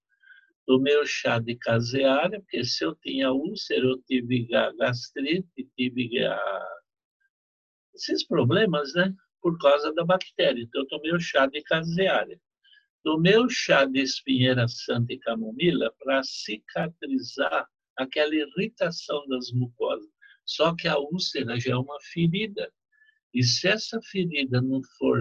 Tomei 0.66 0.98
o 0.98 1.06
chá 1.06 1.40
de 1.40 1.56
caseária, 1.56 2.40
porque 2.42 2.64
se 2.64 2.84
eu 2.84 2.96
tinha 2.96 3.32
úlcera, 3.32 3.86
eu 3.86 4.02
tive 4.04 4.48
gastrite, 4.78 5.70
tive 5.78 6.10
esses 7.94 8.26
problemas, 8.26 8.94
né? 8.94 9.14
Por 9.42 9.58
causa 9.60 9.94
da 9.94 10.04
bactéria. 10.04 10.62
Então, 10.62 10.82
eu 10.82 10.88
tomei 10.88 11.14
o 11.14 11.20
chá 11.20 11.46
de 11.46 11.62
caseária. 11.62 12.40
Tomei 13.04 13.38
o 13.38 13.48
chá 13.48 13.86
de 13.86 14.00
espinheira 14.00 14.68
santa 14.68 15.14
e 15.14 15.20
camomila 15.20 15.94
para 16.00 16.24
cicatrizar 16.24 17.70
aquela 17.96 18.34
irritação 18.34 19.28
das 19.28 19.52
mucosas. 19.52 20.10
Só 20.46 20.76
que 20.76 20.88
a 20.88 20.98
úlcera 20.98 21.60
já 21.60 21.74
é 21.74 21.78
uma 21.78 22.00
ferida. 22.12 22.72
E 23.34 23.44
se 23.44 23.68
essa 23.68 24.00
ferida 24.02 24.60
não 24.62 24.82
for 24.98 25.20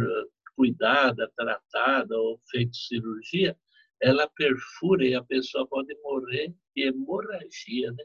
cuidada, 0.56 1.30
tratada 1.36 2.16
ou 2.16 2.40
feita 2.50 2.72
cirurgia, 2.72 3.56
ela 4.00 4.28
perfura 4.30 5.06
e 5.06 5.14
a 5.14 5.22
pessoa 5.22 5.66
pode 5.66 5.94
morrer 6.02 6.54
de 6.74 6.82
hemorragia, 6.82 7.92
né? 7.92 8.04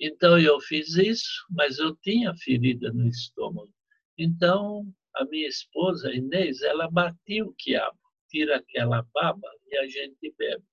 Então 0.00 0.38
eu 0.38 0.60
fiz 0.60 0.94
isso, 0.96 1.46
mas 1.50 1.78
eu 1.78 1.96
tinha 1.96 2.34
ferida 2.36 2.92
no 2.92 3.08
estômago. 3.08 3.72
Então 4.16 4.86
a 5.14 5.24
minha 5.24 5.48
esposa, 5.48 6.12
Inês, 6.12 6.62
ela 6.62 6.90
batia 6.90 7.44
o 7.44 7.54
quiabo, 7.54 7.98
tira 8.28 8.56
aquela 8.56 9.02
baba 9.12 9.48
e 9.66 9.76
a 9.76 9.86
gente 9.88 10.32
bebe. 10.36 10.64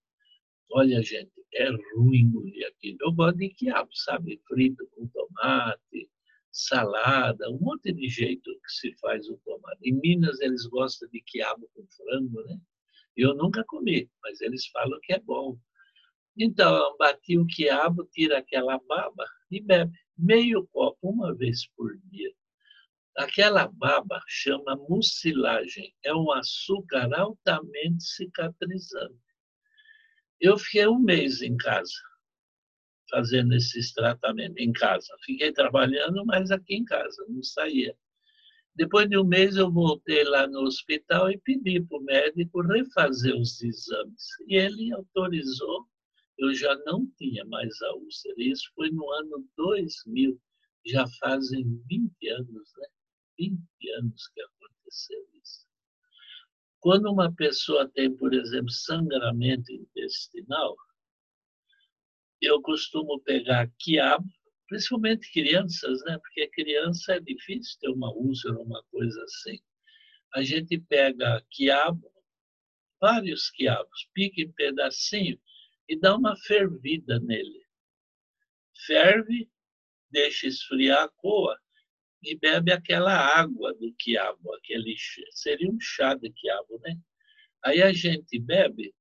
Olha, 0.70 1.02
gente, 1.02 1.32
é 1.54 1.70
ruim 1.96 2.22
engolir 2.22 2.68
aquilo. 2.68 2.98
Eu 3.02 3.14
gosto 3.14 3.38
de 3.38 3.50
quiabo, 3.50 3.90
sabe? 3.94 4.42
Frito 4.48 4.88
com 4.92 5.08
tomate, 5.08 6.10
salada, 6.52 7.50
um 7.50 7.60
monte 7.60 7.92
de 7.94 8.08
jeito 8.08 8.52
que 8.52 8.72
se 8.72 8.94
faz 9.00 9.28
o 9.30 9.38
tomate. 9.46 9.80
Em 9.84 9.94
Minas, 9.94 10.40
eles 10.42 10.66
gostam 10.68 11.10
de 11.10 11.22
quiabo 11.22 11.70
com 11.74 11.86
frango, 11.88 12.44
né? 12.44 12.60
Eu 13.16 13.34
nunca 13.36 13.64
comi, 13.66 14.10
mas 14.22 14.42
eles 14.42 14.68
falam 14.68 15.00
que 15.02 15.14
é 15.14 15.20
bom. 15.20 15.58
Então, 16.38 16.98
bati 16.98 17.38
o 17.38 17.48
quiabo, 17.48 18.06
tira 18.12 18.40
aquela 18.40 18.78
baba 18.80 19.26
e 19.50 19.62
bebe 19.62 19.98
meio 20.18 20.68
copo 20.68 21.10
uma 21.10 21.34
vez 21.34 21.68
por 21.76 21.98
dia. 22.10 22.32
Aquela 23.18 23.68
baba 23.68 24.22
chama 24.28 24.76
mucilagem, 24.90 25.94
é 26.04 26.14
um 26.14 26.32
açúcar 26.32 27.10
altamente 27.18 28.04
cicatrizante. 28.04 29.16
Eu 30.42 30.58
fiquei 30.58 30.86
um 30.86 31.00
mês 31.00 31.42
em 31.42 31.56
casa, 31.56 31.94
fazendo 33.10 33.54
esses 33.56 33.94
tratamentos, 33.94 34.58
em 34.58 34.74
casa. 34.74 35.16
Fiquei 35.24 35.54
trabalhando, 35.54 36.26
mas 36.26 36.52
aqui 36.52 36.76
em 36.76 36.84
casa, 36.84 37.26
não 37.30 37.42
saía. 37.42 37.96
Depois 38.76 39.10
de 39.10 39.18
um 39.18 39.24
mês, 39.24 39.56
eu 39.56 39.72
voltei 39.72 40.24
lá 40.26 40.48
no 40.48 40.62
hospital 40.62 41.32
e 41.32 41.38
pedi 41.38 41.82
para 41.82 41.98
o 41.98 42.04
médico 42.04 42.62
refazer 42.62 43.34
os 43.36 43.62
exames. 43.62 44.28
E 44.48 44.56
ele 44.58 44.94
autorizou. 44.94 45.88
Eu 46.38 46.54
já 46.54 46.76
não 46.86 47.08
tinha 47.18 47.46
mais 47.46 47.82
a 47.82 47.94
úlcera. 47.96 48.36
Isso 48.38 48.70
foi 48.76 48.92
no 48.92 49.10
ano 49.12 49.48
2000. 49.56 50.38
Já 50.86 51.06
fazem 51.20 51.64
20 51.88 52.30
anos, 52.30 52.74
né? 52.78 52.88
20 53.40 53.58
anos 54.00 54.28
que 54.28 54.42
aconteceu 54.42 55.26
isso. 55.42 55.66
Quando 56.82 57.10
uma 57.10 57.34
pessoa 57.34 57.90
tem, 57.90 58.14
por 58.16 58.34
exemplo, 58.34 58.70
sangramento 58.70 59.72
intestinal, 59.72 60.76
eu 62.42 62.62
costumo 62.62 63.20
pegar 63.22 63.72
quiabo, 63.80 64.28
principalmente 64.68 65.32
crianças, 65.32 66.02
né? 66.06 66.18
Porque 66.20 66.48
criança 66.50 67.16
é 67.16 67.20
difícil 67.20 67.78
ter 67.80 67.90
uma 67.90 68.12
úlcera, 68.14 68.58
uma 68.60 68.84
coisa 68.92 69.22
assim. 69.24 69.60
A 70.34 70.44
gente 70.44 70.78
pega 70.78 71.46
quiabo, 71.52 72.12
vários 73.00 73.50
quiabos, 73.52 74.10
pica 74.14 74.42
em 74.42 74.52
pedacinho 74.52 75.40
e 75.88 75.98
dá 76.00 76.16
uma 76.16 76.36
fervida 76.36 77.20
nele. 77.20 77.64
Ferve, 78.86 79.50
deixa 80.12 80.48
esfriar, 80.48 81.10
coa 81.18 81.60
e 82.24 82.36
bebe 82.36 82.72
aquela 82.72 83.14
água 83.14 83.74
do 83.76 83.94
quiabo, 83.94 84.54
aquele 84.56 84.96
seria 85.32 85.70
um 85.70 85.80
chá 85.80 86.16
de 86.16 86.32
quiabo, 86.32 86.80
né? 86.80 86.98
Aí 87.64 87.82
a 87.82 87.94
gente 87.94 88.40
bebe, 88.40 88.94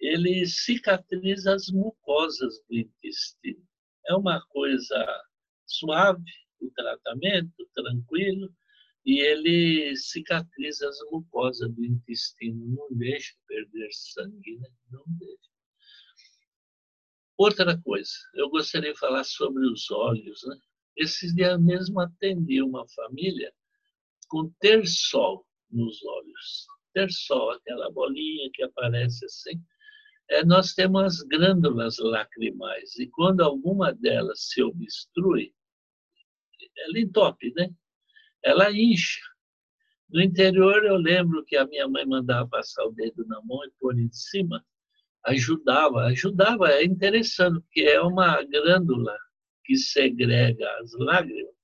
ele 0.00 0.44
cicatriza 0.46 1.54
as 1.54 1.68
mucosas 1.68 2.60
do 2.68 2.76
intestino. 2.76 3.64
É 4.08 4.14
uma 4.14 4.44
coisa 4.48 5.22
suave 5.66 6.22
o 6.60 6.70
tratamento, 6.70 7.68
tranquilo, 7.74 8.52
e 9.04 9.20
ele 9.20 9.96
cicatriza 9.96 10.88
as 10.88 10.98
mucosas 11.10 11.72
do 11.74 11.84
intestino, 11.84 12.66
não 12.68 12.96
deixa 12.96 13.34
perder 13.48 13.88
sangue, 13.92 14.58
né? 14.58 14.68
não 14.90 15.02
deixa. 15.18 15.52
Outra 17.36 17.80
coisa, 17.82 18.12
eu 18.34 18.48
gostaria 18.48 18.92
de 18.92 18.98
falar 18.98 19.24
sobre 19.24 19.66
os 19.66 19.90
olhos. 19.90 20.42
Né? 20.46 20.56
Esses 20.96 21.34
dias 21.34 21.60
mesmo 21.60 21.98
atendi 22.00 22.62
uma 22.62 22.86
família 22.90 23.52
com 24.28 24.48
terçol 24.60 25.44
nos 25.68 26.04
olhos. 26.04 26.66
Terçol, 26.94 27.50
aquela 27.50 27.90
bolinha 27.90 28.48
que 28.52 28.62
aparece 28.62 29.24
assim. 29.24 29.60
É, 30.30 30.44
nós 30.44 30.72
temos 30.74 31.02
as 31.02 31.22
glândulas 31.28 31.98
lacrimais 31.98 32.96
e 32.98 33.06
quando 33.08 33.42
alguma 33.42 33.92
delas 33.92 34.48
se 34.48 34.62
obstrui, 34.62 35.52
ela 36.78 36.98
entope, 36.98 37.52
né? 37.54 37.70
Ela 38.42 38.70
incha. 38.72 39.20
No 40.10 40.20
interior, 40.20 40.84
eu 40.84 40.96
lembro 40.96 41.44
que 41.44 41.56
a 41.56 41.66
minha 41.66 41.88
mãe 41.88 42.04
mandava 42.04 42.48
passar 42.48 42.84
o 42.84 42.92
dedo 42.92 43.26
na 43.26 43.40
mão 43.42 43.64
e 43.64 43.70
pôr 43.80 43.98
em 43.98 44.10
cima. 44.12 44.64
Ajudava, 45.24 46.04
ajudava. 46.06 46.70
É 46.70 46.84
interessante, 46.84 47.60
porque 47.60 47.82
é 47.82 48.00
uma 48.00 48.42
glândula 48.42 49.16
que 49.64 49.76
segrega 49.76 50.68
as 50.80 50.92
lágrimas, 50.94 51.54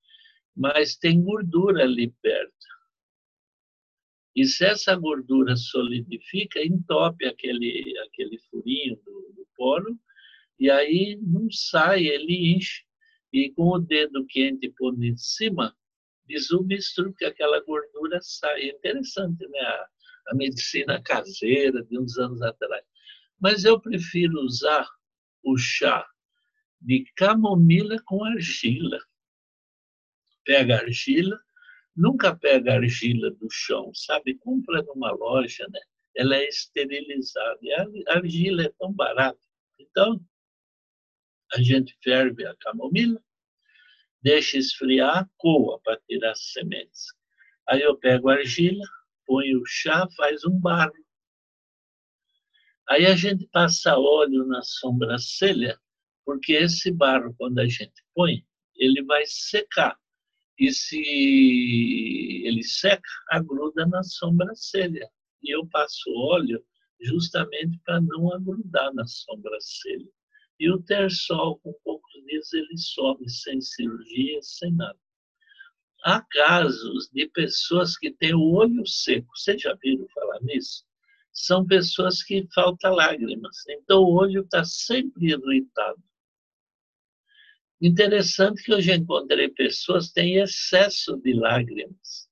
mas 0.56 0.96
tem 0.96 1.22
gordura 1.22 1.82
ali 1.82 2.10
perto. 2.22 2.52
E 4.38 4.46
se 4.46 4.64
essa 4.64 4.94
gordura 4.94 5.56
solidifica, 5.56 6.64
entope 6.64 7.26
aquele, 7.26 7.92
aquele 8.06 8.38
furinho 8.48 8.94
do, 9.04 9.32
do 9.34 9.44
poro, 9.56 9.98
e 10.60 10.70
aí 10.70 11.18
não 11.20 11.50
sai, 11.50 12.06
ele 12.06 12.54
enche. 12.54 12.84
E 13.32 13.50
com 13.50 13.70
o 13.70 13.80
dedo 13.80 14.24
quente 14.28 14.72
por 14.78 14.94
em 15.02 15.16
cima, 15.16 15.76
desobstrui, 16.24 17.10
porque 17.10 17.24
aquela 17.24 17.60
gordura 17.64 18.20
sai. 18.22 18.60
É 18.60 18.68
interessante, 18.68 19.44
né? 19.48 19.58
A, 19.58 19.88
a 20.28 20.34
medicina 20.36 21.02
caseira 21.02 21.82
de 21.82 21.98
uns 21.98 22.16
anos 22.16 22.40
atrás. 22.40 22.84
Mas 23.40 23.64
eu 23.64 23.80
prefiro 23.80 24.40
usar 24.42 24.88
o 25.42 25.58
chá 25.58 26.08
de 26.80 27.04
camomila 27.16 28.00
com 28.06 28.22
argila. 28.22 29.00
Pega 30.44 30.76
argila, 30.76 31.40
nunca 31.98 32.34
pega 32.34 32.74
argila 32.74 33.30
do 33.32 33.48
chão, 33.50 33.92
sabe? 33.92 34.36
Compra 34.36 34.82
numa 34.82 35.10
loja, 35.10 35.66
né? 35.70 35.80
Ela 36.16 36.36
é 36.36 36.48
esterilizada. 36.48 37.58
E 37.60 37.72
a 37.72 38.14
argila 38.14 38.62
é 38.62 38.72
tão 38.78 38.92
barata. 38.92 39.38
Então, 39.78 40.20
a 41.52 41.60
gente 41.60 41.96
ferve 42.02 42.46
a 42.46 42.54
camomila, 42.56 43.20
deixa 44.22 44.58
esfriar, 44.58 45.28
coa 45.36 45.80
para 45.80 46.00
tirar 46.08 46.32
as 46.32 46.52
sementes. 46.52 47.06
Aí 47.68 47.82
eu 47.82 47.96
pego 47.96 48.28
a 48.28 48.34
argila, 48.34 48.84
ponho 49.26 49.60
o 49.60 49.66
chá, 49.66 50.08
faz 50.16 50.44
um 50.44 50.58
barro. 50.58 50.94
Aí 52.88 53.06
a 53.06 53.16
gente 53.16 53.46
passa 53.48 53.98
óleo 53.98 54.46
na 54.46 54.62
sobrancelha, 54.62 55.78
porque 56.24 56.52
esse 56.52 56.90
barro, 56.90 57.34
quando 57.36 57.58
a 57.58 57.66
gente 57.66 58.02
põe, 58.14 58.46
ele 58.76 59.02
vai 59.02 59.24
secar. 59.26 59.98
E 60.58 60.72
se 60.72 61.00
ele 62.44 62.62
seca, 62.64 63.08
agruda 63.30 63.86
na 63.86 64.02
sobrancelha. 64.02 65.08
E 65.42 65.54
eu 65.54 65.66
passo 65.68 66.10
óleo 66.10 66.64
justamente 67.00 67.78
para 67.84 68.00
não 68.00 68.32
agrudar 68.32 68.92
na 68.92 69.06
sobrancelha. 69.06 70.08
E 70.58 70.68
o 70.70 70.82
terçol, 70.82 71.60
com 71.60 71.72
poucos 71.84 72.12
dias, 72.26 72.52
ele 72.52 72.76
some 72.76 73.28
sem 73.30 73.60
cirurgia, 73.60 74.40
sem 74.42 74.74
nada. 74.74 74.98
Há 76.04 76.20
casos 76.22 77.08
de 77.12 77.28
pessoas 77.28 77.96
que 77.96 78.10
têm 78.10 78.34
o 78.34 78.52
olho 78.52 78.84
seco. 78.86 79.28
Vocês 79.36 79.62
já 79.62 79.74
viram 79.74 80.08
falar 80.08 80.40
nisso? 80.42 80.84
São 81.32 81.64
pessoas 81.64 82.22
que 82.22 82.48
faltam 82.52 82.94
lágrimas. 82.94 83.64
Então, 83.68 84.02
o 84.02 84.14
olho 84.14 84.42
está 84.42 84.64
sempre 84.64 85.26
irritado. 85.32 86.02
Interessante 87.80 88.62
que 88.62 88.72
eu 88.72 88.80
já 88.80 88.96
encontrei 88.96 89.48
pessoas 89.50 90.08
que 90.08 90.14
têm 90.14 90.36
excesso 90.36 91.16
de 91.18 91.32
lágrimas. 91.32 92.28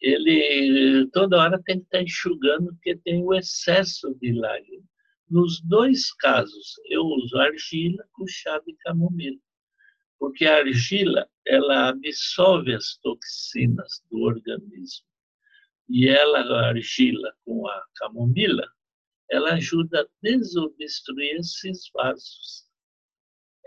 Ele 0.00 1.08
toda 1.12 1.38
hora 1.38 1.62
tem 1.64 1.78
que 1.78 1.84
estar 1.84 1.98
tá 1.98 2.04
enxugando 2.04 2.66
porque 2.74 2.96
tem 2.96 3.22
o 3.22 3.34
excesso 3.34 4.14
de 4.20 4.32
lágrimas. 4.32 4.88
Nos 5.28 5.60
dois 5.60 6.12
casos, 6.14 6.74
eu 6.86 7.02
uso 7.02 7.38
argila 7.38 8.04
com 8.12 8.26
chá 8.26 8.58
de 8.66 8.74
camomila, 8.78 9.38
porque 10.18 10.44
a 10.44 10.56
argila 10.56 11.28
ela 11.46 11.90
absorve 11.90 12.74
as 12.74 12.96
toxinas 12.98 14.02
do 14.10 14.22
organismo 14.22 15.06
e 15.88 16.08
ela 16.08 16.40
a 16.40 16.68
argila 16.68 17.32
com 17.44 17.66
a 17.66 17.82
camomila 17.96 18.68
ela 19.30 19.54
ajuda 19.54 20.02
a 20.02 20.06
desobstruir 20.22 21.36
esses 21.36 21.88
vasos. 21.94 22.69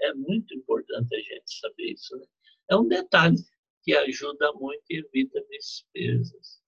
É 0.04 0.14
muito 0.14 0.54
importante 0.54 1.16
a 1.16 1.20
gente 1.20 1.60
saber 1.60 1.94
isso. 1.94 2.16
Né? 2.18 2.26
É 2.72 2.76
um 2.76 2.88
detalhe 2.88 3.38
que 3.84 3.94
ajuda 3.96 4.52
muito 4.54 4.84
e 4.90 4.98
evita 4.98 5.44
despesas. 5.50 6.62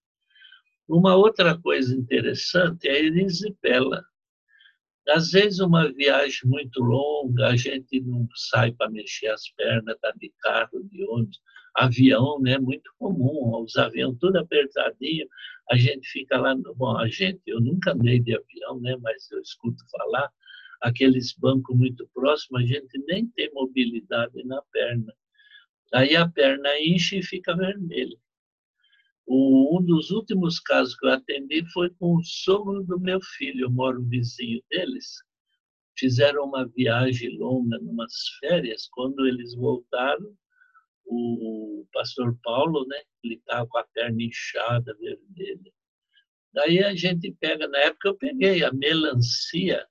Uma 0.88 1.16
outra 1.16 1.58
coisa 1.60 1.96
interessante 1.96 2.88
é 2.88 2.92
a 2.92 3.00
erisipela. 3.00 4.04
Às 5.08 5.32
vezes, 5.32 5.60
uma 5.60 5.92
viagem 5.92 6.50
muito 6.50 6.82
longa, 6.82 7.48
a 7.48 7.56
gente 7.56 8.02
não 8.02 8.28
sai 8.36 8.72
para 8.72 8.90
mexer 8.90 9.28
as 9.28 9.48
pernas, 9.50 9.96
está 9.96 10.12
de 10.12 10.34
carro, 10.42 10.84
de 10.92 11.04
ônibus, 11.06 11.40
avião, 11.76 12.40
né? 12.42 12.58
Muito 12.58 12.90
comum, 12.98 13.62
os 13.64 13.76
aviões 13.76 14.18
tudo 14.20 14.38
apertadinho, 14.38 15.28
a 15.70 15.78
gente 15.78 16.08
fica 16.08 16.38
lá, 16.38 16.56
bom, 16.76 16.98
a 16.98 17.08
gente, 17.08 17.42
eu 17.46 17.60
nunca 17.62 17.92
andei 17.92 18.20
de 18.20 18.36
avião, 18.36 18.80
né? 18.80 18.96
Mas 19.02 19.30
eu 19.32 19.40
escuto 19.42 19.84
falar, 19.92 20.32
aqueles 20.82 21.34
bancos 21.34 21.76
muito 21.76 22.08
próximos, 22.14 22.62
a 22.62 22.66
gente 22.66 22.98
nem 23.08 23.28
tem 23.28 23.52
mobilidade 23.54 24.44
na 24.44 24.62
perna. 24.72 25.14
Aí 25.94 26.16
a 26.16 26.28
perna 26.28 26.80
enche 26.80 27.20
e 27.20 27.24
fica 27.24 27.56
vermelha. 27.56 28.18
O, 29.26 29.78
um 29.80 29.84
dos 29.84 30.12
últimos 30.12 30.60
casos 30.60 30.96
que 30.96 31.06
eu 31.06 31.12
atendi 31.12 31.66
foi 31.72 31.90
com 31.92 32.16
o 32.16 32.24
sogro 32.24 32.84
do 32.84 33.00
meu 33.00 33.20
filho, 33.22 33.66
eu 33.66 33.72
moro 33.72 34.04
vizinho 34.04 34.62
deles. 34.70 35.16
Fizeram 35.98 36.44
uma 36.44 36.68
viagem 36.68 37.38
longa, 37.38 37.80
numas 37.80 38.14
férias. 38.40 38.88
Quando 38.92 39.26
eles 39.26 39.56
voltaram, 39.56 40.36
o 41.06 41.88
pastor 41.94 42.38
Paulo, 42.44 42.86
né, 42.88 43.02
ele 43.24 43.36
estava 43.36 43.68
com 43.68 43.78
a 43.78 43.84
perna 43.84 44.22
inchada, 44.22 44.96
vermelha. 45.00 45.72
Daí 46.54 46.84
a 46.84 46.96
gente 46.96 47.32
pega, 47.40 47.68
na 47.68 47.80
época 47.80 48.10
eu 48.10 48.18
peguei 48.18 48.64
a 48.64 48.72
melancia, 48.72 49.86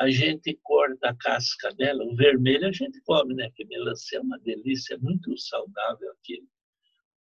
a 0.00 0.10
gente 0.10 0.58
corta 0.62 1.10
a 1.10 1.16
casca 1.16 1.72
dela, 1.74 2.04
o 2.04 2.14
vermelho 2.14 2.68
a 2.68 2.72
gente 2.72 3.00
come, 3.02 3.34
né? 3.34 3.48
Porque 3.48 3.64
melancia 3.64 4.18
é 4.18 4.20
uma 4.20 4.38
delícia, 4.38 4.94
é 4.94 4.98
muito 4.98 5.36
saudável 5.36 6.10
aquilo 6.12 6.46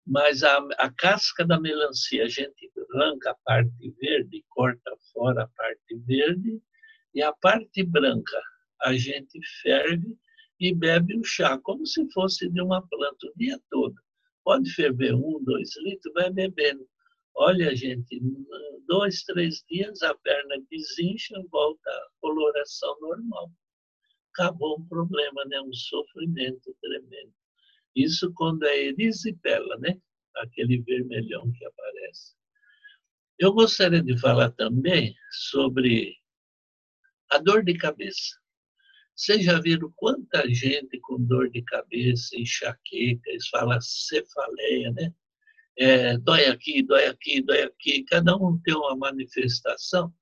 mas 0.06 0.44
a, 0.44 0.58
a 0.78 0.92
casca 0.92 1.46
da 1.46 1.60
melancia 1.60 2.26
a 2.26 2.28
gente 2.28 2.72
arranca 2.94 3.32
a 3.32 3.36
parte 3.46 3.90
verde, 4.00 4.44
corta 4.50 4.92
fora 5.14 5.44
a 5.44 5.48
parte 5.48 5.96
verde, 6.06 6.62
e 7.14 7.22
a 7.22 7.32
parte 7.34 7.84
branca 7.84 8.42
a 8.82 8.94
gente 8.94 9.40
ferve 9.62 10.18
e 10.60 10.74
bebe 10.74 11.18
o 11.18 11.24
chá, 11.24 11.58
como 11.60 11.86
se 11.86 12.10
fosse 12.12 12.50
de 12.50 12.62
uma 12.62 12.86
planta 12.88 13.28
o 13.28 13.34
dia 13.38 13.60
todo. 13.70 13.96
Pode 14.44 14.70
ferver 14.72 15.14
um, 15.14 15.44
dois 15.44 15.70
litros, 15.78 16.14
vai 16.14 16.32
bebendo. 16.32 16.88
Olha, 17.36 17.76
gente, 17.76 18.22
dois, 18.88 19.24
três 19.24 19.64
dias 19.70 20.02
a 20.02 20.14
perna 20.16 20.56
desincha, 20.70 21.36
volta 21.50 21.90
à 21.90 22.10
coloração 22.20 23.00
normal. 23.00 23.52
Acabou 24.34 24.80
o 24.80 24.88
problema, 24.88 25.44
né? 25.46 25.60
Um 25.62 25.74
sofrimento 25.74 26.76
tremendo. 26.82 27.34
Isso 27.96 28.32
quando 28.34 28.64
é 28.64 28.86
erisipela, 28.86 29.78
né? 29.78 30.00
Aquele 30.38 30.82
vermelhão 30.82 31.52
que 31.52 31.66
aparece. 31.66 32.36
Eu 33.38 33.54
gostaria 33.54 34.02
de 34.02 34.18
falar 34.18 34.52
também 34.52 35.16
sobre 35.50 36.16
a 37.32 37.38
dor 37.38 37.64
de 37.64 37.76
cabeça. 37.78 38.40
Vocês 39.16 39.44
já 39.44 39.60
viram 39.60 39.92
quanta 39.96 40.48
gente 40.54 41.00
com 41.02 41.22
dor 41.22 41.50
de 41.50 41.62
cabeça, 41.64 42.36
enxaqueca, 42.38 43.30
eles 43.30 43.48
falam 43.50 43.80
cefaleia, 43.82 44.92
né? 44.92 45.14
É, 45.78 46.18
dói 46.18 46.46
aqui, 46.46 46.84
dói 46.84 47.06
aqui, 47.06 47.42
dói 47.42 47.62
aqui, 47.64 48.04
cada 48.04 48.36
um 48.36 48.60
tem 48.60 48.76
uma 48.76 48.96
manifestação. 48.96 50.14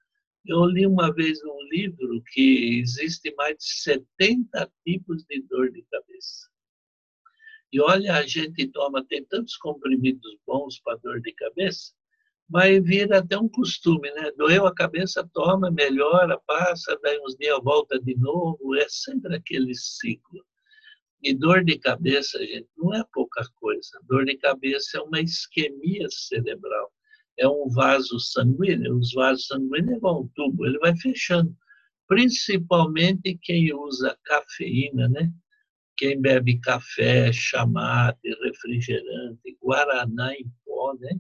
Eu 0.46 0.66
li 0.66 0.86
uma 0.86 1.14
vez 1.14 1.44
um 1.44 1.62
livro 1.72 2.24
que 2.32 2.80
existe 2.80 3.34
mais 3.36 3.58
de 3.58 3.66
70 3.66 4.72
tipos 4.86 5.24
de 5.26 5.42
dor 5.42 5.72
de 5.72 5.84
cabeça. 5.92 6.50
E 7.72 7.80
olha, 7.82 8.16
a 8.16 8.26
gente 8.26 8.68
toma, 8.68 9.06
tem 9.06 9.24
tantos 9.26 9.56
comprimidos 9.58 10.38
bons 10.46 10.80
para 10.80 10.98
dor 10.98 11.22
de 11.22 11.32
cabeça, 11.34 11.94
mas 12.50 12.84
vira 12.84 13.20
até 13.20 13.38
um 13.38 13.48
costume, 13.48 14.10
né? 14.12 14.32
Doeu 14.32 14.66
a 14.66 14.74
cabeça, 14.74 15.30
toma, 15.34 15.70
melhora, 15.70 16.40
passa, 16.48 16.98
daí 17.04 17.20
uns 17.20 17.36
dias 17.36 17.60
volta 17.64 18.00
de 18.00 18.16
novo, 18.16 18.76
é 18.76 18.88
sempre 18.90 19.36
aquele 19.36 19.76
ciclo. 19.76 20.44
E 21.22 21.34
dor 21.34 21.64
de 21.64 21.78
cabeça, 21.78 22.40
gente, 22.40 22.68
não 22.78 22.94
é 22.94 23.04
pouca 23.14 23.44
coisa. 23.56 24.00
Dor 24.08 24.26
de 24.26 24.38
cabeça 24.38 24.98
é 24.98 25.02
uma 25.02 25.20
isquemia 25.20 26.08
cerebral. 26.10 26.92
É 27.38 27.48
um 27.48 27.68
vaso 27.70 28.20
sanguíneo. 28.20 28.98
Os 28.98 29.14
vasos 29.14 29.48
sanguíneos 29.48 29.94
é 29.94 29.98
igual 29.98 30.24
um 30.24 30.28
tubo, 30.30 30.66
ele 30.66 30.80
vai 30.80 30.96
fechando. 30.98 31.56
Principalmente 32.08 33.38
quem 33.42 33.74
usa 33.74 34.18
cafeína, 34.24 35.10
né? 35.10 35.32
Quem 35.98 36.20
bebe 36.20 36.60
café, 36.60 37.32
chamate, 37.34 38.30
refrigerante, 38.42 39.58
guaraná 39.62 40.34
em 40.34 40.50
pó, 40.66 40.96
né? 41.00 41.20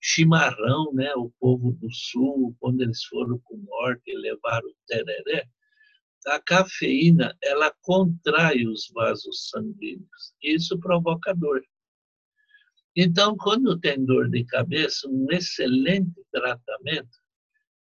chimarrão, 0.00 0.92
né? 0.94 1.12
O 1.14 1.30
povo 1.38 1.72
do 1.72 1.92
sul, 1.92 2.56
quando 2.58 2.80
eles 2.80 3.04
foram 3.04 3.38
para 3.38 3.56
o 3.56 3.62
norte 3.62 4.12
levaram 4.14 4.68
o 4.68 4.74
tereré, 4.86 5.46
a 6.26 6.40
cafeína 6.40 7.36
ela 7.42 7.72
contrai 7.82 8.66
os 8.66 8.90
vasos 8.94 9.48
sanguíneos. 9.48 10.34
Isso 10.42 10.78
provoca 10.78 11.34
dor. 11.34 11.62
Então, 12.96 13.36
quando 13.36 13.78
tem 13.78 14.04
dor 14.04 14.28
de 14.28 14.44
cabeça, 14.44 15.08
um 15.08 15.26
excelente 15.30 16.20
tratamento 16.32 17.18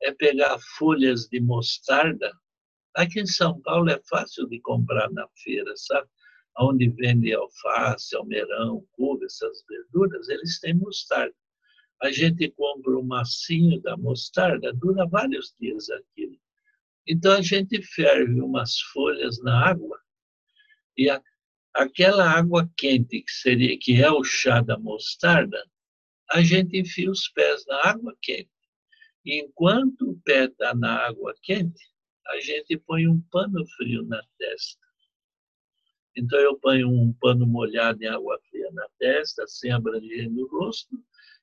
é 0.02 0.12
pegar 0.12 0.58
folhas 0.76 1.26
de 1.28 1.40
mostarda. 1.40 2.32
Aqui 2.94 3.20
em 3.20 3.26
São 3.26 3.60
Paulo 3.62 3.90
é 3.90 4.00
fácil 4.08 4.48
de 4.48 4.60
comprar 4.60 5.10
na 5.10 5.26
feira, 5.42 5.72
sabe? 5.76 6.08
Onde 6.58 6.88
vende 6.88 7.32
alface, 7.32 8.16
almeirão, 8.16 8.84
couve, 8.92 9.26
essas 9.26 9.64
verduras, 9.68 10.28
eles 10.28 10.58
têm 10.60 10.74
mostarda 10.74 11.34
a 12.02 12.10
gente 12.10 12.50
compra 12.50 12.98
um 12.98 13.02
massinho 13.02 13.80
da 13.80 13.96
mostarda, 13.96 14.72
dura 14.72 15.06
vários 15.06 15.54
dias 15.58 15.88
aquilo. 15.90 16.38
Então 17.06 17.32
a 17.32 17.42
gente 17.42 17.80
ferve 17.82 18.40
umas 18.40 18.80
folhas 18.80 19.40
na 19.42 19.68
água 19.68 20.00
e 20.96 21.08
a, 21.08 21.22
aquela 21.74 22.28
água 22.28 22.68
quente 22.76 23.22
que 23.22 23.30
seria 23.30 23.78
que 23.78 24.02
é 24.02 24.10
o 24.10 24.24
chá 24.24 24.60
da 24.60 24.78
mostarda, 24.78 25.62
a 26.30 26.42
gente 26.42 26.76
enfia 26.76 27.10
os 27.10 27.28
pés 27.28 27.64
na 27.66 27.90
água 27.90 28.16
quente. 28.20 28.50
E 29.24 29.40
enquanto 29.40 30.10
o 30.10 30.20
pé 30.24 30.46
está 30.46 30.74
na 30.74 30.96
água 31.06 31.34
quente, 31.42 31.84
a 32.26 32.40
gente 32.40 32.76
põe 32.78 33.06
um 33.06 33.20
pano 33.30 33.64
frio 33.76 34.02
na 34.04 34.20
testa. 34.38 34.86
Então 36.16 36.38
eu 36.38 36.58
ponho 36.58 36.88
um 36.88 37.12
pano 37.12 37.46
molhado 37.46 38.02
em 38.02 38.06
água 38.06 38.40
fria 38.48 38.70
na 38.72 38.88
testa, 38.98 39.46
sem 39.46 39.70
abranger 39.70 40.30
no 40.30 40.46
rosto, 40.48 40.96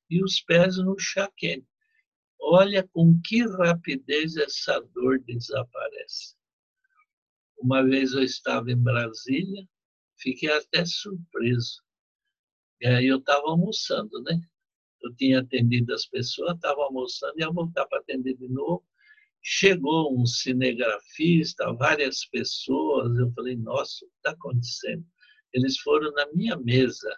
e 0.09 0.23
os 0.23 0.41
pés 0.41 0.77
no 0.77 0.97
chá 0.97 1.29
quente. 1.37 1.67
Olha 2.45 2.85
com 2.85 3.17
que 3.23 3.41
rapidez 3.57 4.35
essa 4.35 4.77
dor 4.93 5.17
desaparece. 5.21 6.35
Uma 7.57 7.81
vez 7.81 8.11
eu 8.11 8.21
estava 8.21 8.69
em 8.69 8.77
Brasília, 8.77 9.65
fiquei 10.17 10.51
até 10.51 10.83
surpreso. 10.83 11.81
E 12.81 12.87
aí 12.87 13.07
eu 13.07 13.19
estava 13.19 13.47
almoçando, 13.47 14.21
né? 14.23 14.41
Eu 15.01 15.15
tinha 15.15 15.39
atendido 15.39 15.93
as 15.93 16.05
pessoas, 16.05 16.55
estava 16.55 16.83
almoçando, 16.83 17.39
ia 17.39 17.49
voltar 17.49 17.85
para 17.87 17.99
atender 17.99 18.35
de 18.35 18.49
novo. 18.49 18.85
Chegou 19.41 20.13
um 20.13 20.25
cinegrafista, 20.25 21.71
várias 21.73 22.25
pessoas. 22.25 23.17
Eu 23.17 23.31
falei, 23.31 23.55
nossa, 23.55 24.05
o 24.05 24.09
que 24.09 24.15
está 24.17 24.31
acontecendo? 24.31 25.05
Eles 25.53 25.79
foram 25.79 26.11
na 26.11 26.29
minha 26.33 26.57
mesa 26.57 27.09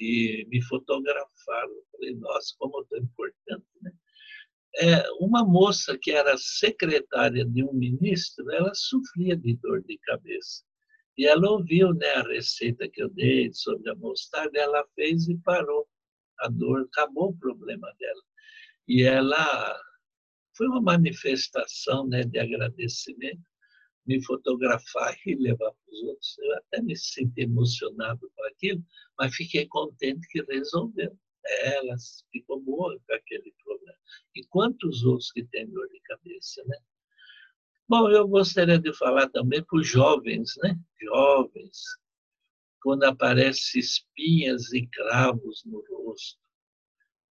e 0.00 0.44
me 0.48 0.60
fotografaram. 0.62 1.70
Eu 1.70 1.86
falei, 1.92 2.14
nossa, 2.16 2.54
como 2.58 2.84
é 2.92 2.98
importante, 2.98 3.66
né? 3.80 3.92
É, 4.76 5.04
uma 5.20 5.44
moça 5.44 5.96
que 6.00 6.10
era 6.10 6.36
secretária 6.36 7.44
de 7.44 7.62
um 7.64 7.72
ministro, 7.72 8.50
ela 8.50 8.74
sofria 8.74 9.36
de 9.36 9.56
dor 9.56 9.82
de 9.84 9.96
cabeça. 9.98 10.64
E 11.16 11.26
ela 11.26 11.50
ouviu 11.50 11.94
né, 11.94 12.08
a 12.14 12.22
receita 12.22 12.88
que 12.88 13.02
eu 13.02 13.08
dei 13.08 13.52
sobre 13.52 13.90
a 13.90 13.94
mostarda, 13.94 14.58
ela 14.58 14.84
fez 14.94 15.28
e 15.28 15.36
parou. 15.38 15.86
A 16.40 16.48
dor, 16.48 16.88
acabou 16.90 17.30
o 17.30 17.38
problema 17.38 17.92
dela. 18.00 18.22
E 18.88 19.04
ela 19.04 19.80
foi 20.56 20.66
uma 20.66 20.80
manifestação 20.80 22.06
né, 22.08 22.24
de 22.24 22.38
agradecimento 22.38 23.42
me 24.06 24.22
fotografar 24.22 25.16
e 25.26 25.34
levar 25.34 25.70
para 25.70 25.92
os 25.92 26.02
outros. 26.02 26.38
Eu 26.38 26.56
até 26.58 26.82
me 26.82 26.96
senti 26.96 27.42
emocionado 27.42 28.30
com 28.34 28.44
aquilo, 28.44 28.84
mas 29.18 29.34
fiquei 29.34 29.66
contente 29.66 30.26
que 30.28 30.42
resolveu. 30.42 31.16
Ela 31.46 31.96
ficou 32.32 32.60
boa 32.60 32.98
com 33.06 33.14
aquele 33.14 33.54
problema. 33.64 33.98
E 34.34 34.44
quantos 34.46 35.04
outros 35.04 35.30
que 35.32 35.44
têm 35.44 35.68
dor 35.70 35.88
de 35.88 36.00
cabeça, 36.00 36.62
né? 36.66 36.78
Bom, 37.86 38.10
eu 38.10 38.26
gostaria 38.26 38.78
de 38.78 38.92
falar 38.94 39.28
também 39.28 39.62
para 39.62 39.78
os 39.78 39.86
jovens, 39.86 40.54
né? 40.62 40.74
Jovens, 41.02 41.78
quando 42.82 43.04
aparecem 43.04 43.80
espinhas 43.80 44.72
e 44.72 44.86
cravos 44.86 45.62
no 45.66 45.84
rosto. 45.90 46.38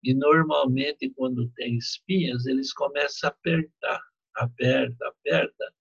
E 0.04 0.14
normalmente, 0.14 1.10
quando 1.10 1.50
tem 1.52 1.78
espinhas, 1.78 2.46
eles 2.46 2.72
começam 2.72 3.30
a 3.30 3.34
apertar, 3.34 4.02
aperta, 4.36 5.08
aperta, 5.08 5.74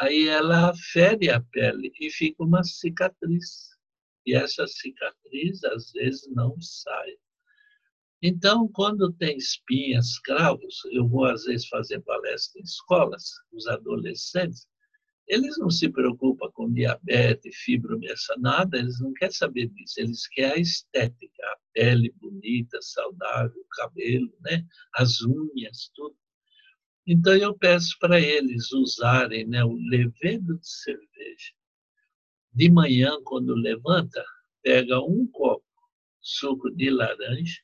aí 0.00 0.26
ela 0.26 0.72
fere 0.92 1.30
a 1.30 1.40
pele 1.40 1.92
e 2.00 2.10
fica 2.10 2.42
uma 2.42 2.64
cicatriz. 2.64 3.70
E 4.26 4.34
essa 4.34 4.66
cicatriz, 4.66 5.62
às 5.64 5.92
vezes, 5.92 6.28
não 6.34 6.60
sai. 6.60 7.16
Então, 8.22 8.68
quando 8.68 9.12
tem 9.12 9.36
espinhas, 9.36 10.18
cravos, 10.18 10.82
eu 10.92 11.08
vou, 11.08 11.24
às 11.24 11.44
vezes, 11.44 11.66
fazer 11.68 12.00
palestra 12.00 12.60
em 12.60 12.64
escolas, 12.64 13.24
os 13.52 13.66
adolescentes, 13.66 14.68
eles 15.26 15.56
não 15.58 15.70
se 15.70 15.88
preocupam 15.88 16.50
com 16.52 16.72
diabetes, 16.72 17.56
fibromialgia, 17.58 18.34
nada, 18.38 18.78
eles 18.78 19.00
não 19.00 19.12
querem 19.14 19.32
saber 19.32 19.68
disso, 19.68 20.00
eles 20.00 20.26
querem 20.26 20.52
a 20.52 20.58
estética, 20.58 21.42
a 21.44 21.56
pele 21.72 22.12
bonita, 22.16 22.78
saudável, 22.82 23.56
o 23.56 23.68
cabelo, 23.76 24.36
né? 24.40 24.66
as 24.96 25.22
unhas, 25.22 25.90
tudo. 25.94 26.16
Então 27.06 27.34
eu 27.34 27.56
peço 27.56 27.96
para 27.98 28.20
eles 28.20 28.70
usarem 28.72 29.46
né, 29.46 29.64
o 29.64 29.72
levedo 29.72 30.58
de 30.58 30.68
cerveja. 30.68 31.52
De 32.52 32.68
manhã, 32.68 33.16
quando 33.24 33.54
levanta, 33.54 34.22
pega 34.62 35.00
um 35.00 35.26
copo 35.28 35.64
suco 36.20 36.70
de 36.70 36.90
laranja, 36.90 37.62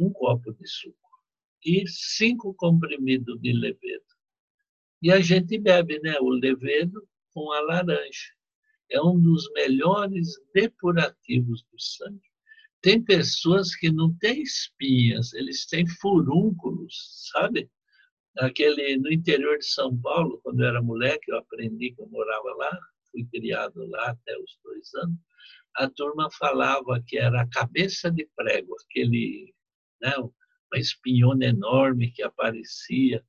um 0.00 0.10
copo 0.12 0.52
de 0.52 0.66
suco 0.66 0.96
e 1.64 1.86
cinco 1.86 2.54
comprimidos 2.54 3.38
de 3.40 3.52
levedo. 3.52 4.04
E 5.02 5.12
a 5.12 5.20
gente 5.20 5.58
bebe 5.58 6.00
né, 6.00 6.18
o 6.20 6.28
levedo 6.30 7.06
com 7.32 7.52
a 7.52 7.60
laranja. 7.60 8.34
É 8.90 9.00
um 9.00 9.20
dos 9.20 9.50
melhores 9.52 10.28
depurativos 10.52 11.62
do 11.70 11.80
sangue. 11.80 12.28
Tem 12.82 13.02
pessoas 13.02 13.74
que 13.74 13.90
não 13.90 14.16
têm 14.18 14.42
espinhas, 14.42 15.32
eles 15.34 15.66
têm 15.66 15.86
furúnculos, 15.86 17.28
sabe? 17.32 17.70
Aquele, 18.38 18.96
no 18.96 19.12
interior 19.12 19.58
de 19.58 19.66
São 19.66 19.96
Paulo, 20.00 20.40
quando 20.42 20.60
eu 20.60 20.68
era 20.68 20.82
moleque, 20.82 21.30
eu 21.30 21.38
aprendi 21.38 21.92
que 21.92 22.00
eu 22.00 22.08
morava 22.08 22.54
lá, 22.56 22.78
fui 23.10 23.24
criado 23.26 23.86
lá 23.86 24.10
até 24.10 24.36
os 24.38 24.58
dois 24.64 24.94
anos, 24.94 25.18
a 25.76 25.88
turma 25.88 26.30
falava 26.32 27.02
que 27.06 27.18
era 27.18 27.42
a 27.42 27.48
cabeça 27.48 28.10
de 28.10 28.28
prego, 28.34 28.74
aquele, 28.88 29.54
né, 30.00 30.16
uma 30.18 30.78
espinhona 30.78 31.46
enorme 31.46 32.10
que 32.12 32.22
aparecia, 32.22 33.24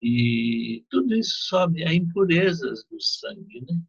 e 0.00 0.84
tudo 0.90 1.14
isso 1.14 1.46
sobe 1.48 1.84
a 1.84 1.92
impurezas 1.92 2.84
do 2.84 3.00
sangue, 3.00 3.60
né? 3.62 3.80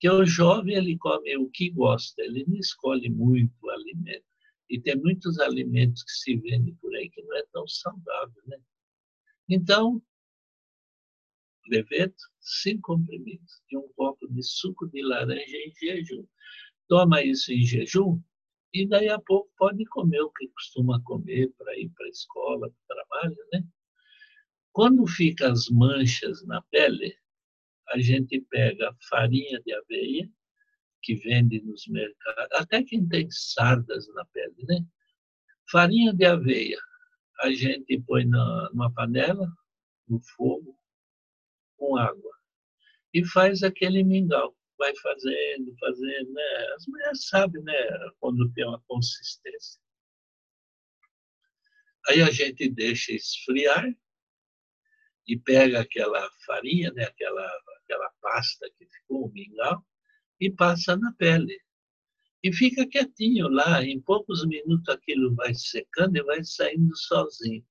que 0.00 0.08
o 0.08 0.24
jovem 0.24 0.76
ele 0.76 0.96
come 0.96 1.36
o 1.36 1.50
que 1.50 1.70
gosta, 1.70 2.22
ele 2.22 2.44
não 2.48 2.56
escolhe 2.56 3.10
muito 3.10 3.54
o 3.62 3.70
alimento. 3.70 4.24
E 4.70 4.80
tem 4.80 4.96
muitos 4.96 5.38
alimentos 5.38 6.02
que 6.02 6.12
se 6.12 6.36
vendem 6.36 6.74
por 6.76 6.94
aí 6.94 7.10
que 7.10 7.22
não 7.22 7.36
é 7.36 7.44
tão 7.52 7.68
saudável, 7.68 8.42
né? 8.46 8.56
Então, 9.48 10.02
leveto, 11.68 12.22
cinco 12.40 12.94
comprimidos 12.94 13.60
e 13.70 13.76
um 13.76 13.88
copo 13.94 14.26
de 14.28 14.42
suco 14.42 14.88
de 14.88 15.02
laranja 15.02 15.56
em 15.56 15.74
jejum. 15.78 16.26
Toma 16.88 17.22
isso 17.22 17.52
em 17.52 17.62
jejum 17.62 18.22
e 18.72 18.86
daí 18.86 19.08
a 19.08 19.18
pouco 19.18 19.50
pode 19.58 19.84
comer 19.86 20.20
o 20.20 20.30
que 20.30 20.48
costuma 20.48 21.02
comer 21.02 21.52
para 21.58 21.76
ir 21.78 21.90
para 21.90 22.06
a 22.06 22.10
escola, 22.10 22.70
para 22.70 22.76
o 22.76 22.86
trabalho, 22.86 23.36
né? 23.52 23.64
Quando 24.72 25.06
fica 25.06 25.50
as 25.50 25.68
manchas 25.68 26.44
na 26.46 26.62
pele, 26.70 27.14
a 27.88 27.98
gente 27.98 28.40
pega 28.42 28.96
farinha 29.08 29.60
de 29.62 29.72
aveia, 29.72 30.30
que 31.02 31.16
vende 31.16 31.60
nos 31.62 31.86
mercados, 31.88 32.52
até 32.52 32.82
quem 32.82 33.08
tem 33.08 33.28
sardas 33.30 34.06
na 34.14 34.24
pele, 34.26 34.64
né? 34.68 34.84
Farinha 35.70 36.12
de 36.12 36.24
aveia, 36.24 36.78
a 37.40 37.50
gente 37.50 38.00
põe 38.02 38.24
na, 38.24 38.70
numa 38.70 38.92
panela, 38.92 39.50
no 40.08 40.20
fogo, 40.36 40.78
com 41.76 41.96
água, 41.96 42.32
e 43.12 43.24
faz 43.24 43.62
aquele 43.62 44.04
mingau. 44.04 44.54
Vai 44.80 44.96
fazendo, 44.96 45.76
fazendo, 45.78 46.32
né? 46.32 46.66
As 46.74 46.86
mulheres 46.88 47.28
sabem, 47.28 47.62
né? 47.62 47.74
Quando 48.18 48.50
tem 48.54 48.66
uma 48.66 48.80
consistência. 48.88 49.78
Aí 52.08 52.22
a 52.22 52.30
gente 52.30 52.68
deixa 52.70 53.12
esfriar 53.12 53.86
e 55.26 55.38
pega 55.38 55.80
aquela 55.80 56.28
farinha, 56.46 56.90
né? 56.92 57.04
aquela, 57.04 57.46
aquela 57.82 58.10
pasta 58.22 58.68
que 58.76 58.86
ficou, 58.86 59.26
o 59.26 59.32
mingau, 59.32 59.84
e 60.40 60.50
passa 60.50 60.96
na 60.96 61.12
pele. 61.12 61.60
E 62.42 62.52
fica 62.52 62.88
quietinho 62.88 63.48
lá, 63.48 63.84
em 63.84 64.00
poucos 64.00 64.46
minutos 64.46 64.88
aquilo 64.88 65.34
vai 65.34 65.54
secando 65.54 66.16
e 66.16 66.22
vai 66.22 66.42
saindo 66.42 66.96
sozinho. 66.96 67.64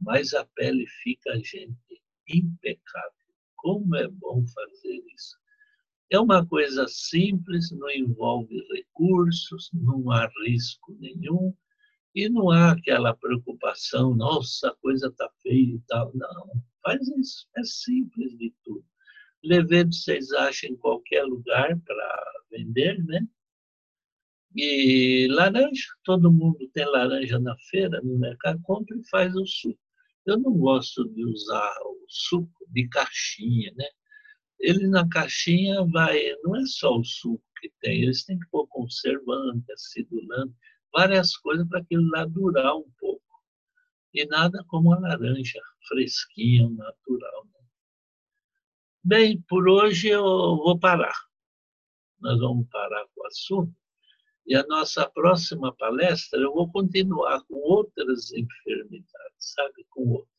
Mas 0.00 0.34
a 0.34 0.44
pele 0.44 0.84
fica, 1.02 1.38
gente, 1.38 2.02
impecável. 2.28 3.12
Como 3.54 3.94
é 3.94 4.08
bom 4.08 4.44
fazer 4.48 5.00
isso. 5.14 5.38
É 6.10 6.18
uma 6.20 6.46
coisa 6.46 6.86
simples, 6.88 7.70
não 7.72 7.90
envolve 7.90 8.56
recursos, 8.72 9.70
não 9.72 10.10
há 10.10 10.30
risco 10.44 10.96
nenhum, 11.00 11.52
e 12.14 12.28
não 12.28 12.50
há 12.50 12.72
aquela 12.72 13.14
preocupação, 13.14 14.14
nossa, 14.14 14.68
a 14.68 14.76
coisa 14.76 15.08
está 15.08 15.28
feia 15.42 15.74
e 15.74 15.80
tal. 15.88 16.10
Não, 16.14 16.62
faz 16.82 17.06
isso, 17.08 17.46
é 17.56 17.62
simples 17.64 18.36
de 18.38 18.54
tudo. 18.64 18.84
Levedo 19.44 19.92
vocês 19.92 20.32
acham 20.32 20.70
em 20.70 20.76
qualquer 20.76 21.24
lugar 21.24 21.78
para 21.80 22.32
vender, 22.50 23.04
né? 23.04 23.26
E 24.54 25.28
laranja, 25.30 25.88
todo 26.04 26.32
mundo 26.32 26.66
tem 26.72 26.86
laranja 26.86 27.38
na 27.38 27.54
feira, 27.68 28.00
no 28.02 28.18
mercado, 28.18 28.60
compra 28.62 28.96
e 28.96 29.08
faz 29.08 29.36
o 29.36 29.44
suco. 29.44 29.78
Eu 30.24 30.38
não 30.38 30.52
gosto 30.54 31.06
de 31.10 31.24
usar 31.24 31.74
o 31.84 32.06
suco 32.08 32.64
de 32.70 32.88
caixinha, 32.88 33.72
né? 33.76 33.86
Ele 34.58 34.86
na 34.88 35.08
caixinha 35.08 35.84
vai, 35.84 36.18
não 36.42 36.56
é 36.56 36.64
só 36.66 36.96
o 36.96 37.04
suco 37.04 37.42
que 37.60 37.70
tem, 37.80 38.02
eles 38.02 38.24
têm 38.24 38.38
que 38.38 38.48
pôr 38.50 38.66
conservante, 38.68 39.70
acidulante, 39.72 40.54
várias 40.92 41.36
coisas 41.36 41.66
para 41.68 41.80
aquilo 41.80 42.08
lá 42.10 42.24
durar 42.24 42.74
um 42.76 42.90
pouco. 42.98 43.22
E 44.14 44.24
nada 44.26 44.64
como 44.68 44.92
a 44.92 44.98
laranja 44.98 45.60
fresquinha, 45.86 46.68
natural. 46.70 47.44
Né? 47.44 47.60
Bem, 49.04 49.42
por 49.48 49.68
hoje 49.68 50.08
eu 50.08 50.22
vou 50.22 50.78
parar. 50.78 51.14
Nós 52.20 52.40
vamos 52.40 52.66
parar 52.70 53.04
com 53.14 53.22
o 53.22 53.26
assunto. 53.26 53.74
E 54.46 54.54
a 54.54 54.64
nossa 54.66 55.08
próxima 55.10 55.74
palestra 55.74 56.40
eu 56.40 56.54
vou 56.54 56.70
continuar 56.70 57.42
com 57.44 57.56
outras 57.56 58.30
enfermidades, 58.32 59.34
sabe? 59.38 59.84
Com 59.90 60.08
outras. 60.08 60.35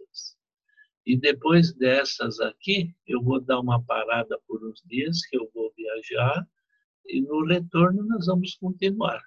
E 1.08 1.16
depois 1.16 1.74
dessas 1.74 2.38
aqui, 2.42 2.94
eu 3.08 3.24
vou 3.24 3.40
dar 3.40 3.62
uma 3.62 3.82
parada 3.82 4.38
por 4.46 4.62
uns 4.68 4.84
dias, 4.86 5.26
que 5.28 5.38
eu 5.38 5.50
vou 5.54 5.74
viajar, 5.74 6.46
e 7.06 7.22
no 7.22 7.46
retorno 7.46 8.04
nós 8.04 8.26
vamos 8.26 8.56
continuar. 8.56 9.24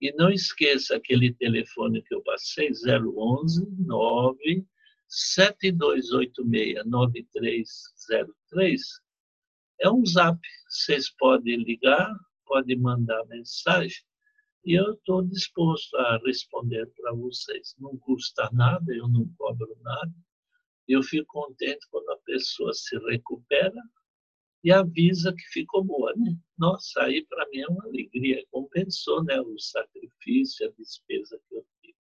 E 0.00 0.10
não 0.16 0.30
esqueça 0.30 0.96
aquele 0.96 1.32
telefone 1.34 2.02
que 2.02 2.12
eu 2.12 2.20
passei, 2.24 2.72
011 2.72 3.64
9 3.78 4.66
7286 5.06 6.84
9303. 6.84 8.82
É 9.82 9.88
um 9.88 10.04
zap. 10.04 10.40
Vocês 10.68 11.08
podem 11.10 11.62
ligar, 11.62 12.12
podem 12.44 12.76
mandar 12.76 13.24
mensagem 13.26 14.02
e 14.64 14.74
eu 14.74 14.94
estou 14.94 15.22
disposto 15.22 15.96
a 15.98 16.18
responder 16.26 16.84
para 16.96 17.12
vocês. 17.12 17.76
Não 17.78 17.96
custa 17.96 18.50
nada, 18.52 18.92
eu 18.92 19.08
não 19.08 19.28
cobro 19.38 19.78
nada. 19.82 20.12
Eu 20.90 21.04
fico 21.04 21.26
contente 21.28 21.86
quando 21.88 22.10
a 22.10 22.18
pessoa 22.18 22.74
se 22.74 22.98
recupera 22.98 23.80
e 24.64 24.72
avisa 24.72 25.32
que 25.32 25.44
ficou 25.52 25.84
boa, 25.84 26.12
né? 26.16 26.36
Nossa, 26.58 27.04
aí 27.04 27.24
para 27.26 27.48
mim 27.48 27.60
é 27.60 27.68
uma 27.68 27.84
alegria, 27.84 28.44
compensou, 28.50 29.22
né, 29.22 29.40
o 29.40 29.56
sacrifício, 29.56 30.66
a 30.66 30.72
despesa 30.76 31.40
que 31.48 31.54
eu 31.54 31.64
tive. 31.80 31.96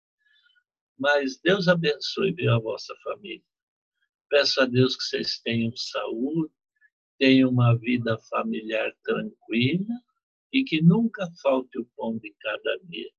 Mas 0.97 1.37
Deus 1.43 1.67
abençoe 1.67 2.33
viu, 2.33 2.53
a 2.53 2.61
vossa 2.61 2.95
família. 3.03 3.43
Peço 4.31 4.61
a 4.61 4.67
Deus 4.67 4.95
que 4.95 5.03
vocês 5.03 5.41
tenham 5.41 5.75
saúde, 5.77 6.55
tenham 7.19 7.51
uma 7.51 7.77
vida 7.77 8.17
familiar 8.31 8.95
tranquila 9.03 10.01
e 10.53 10.63
que 10.63 10.81
nunca 10.81 11.29
falte 11.43 11.77
o 11.81 11.89
pão 11.97 12.19
de 12.19 12.33
cada 12.39 12.79
dia. 12.85 13.11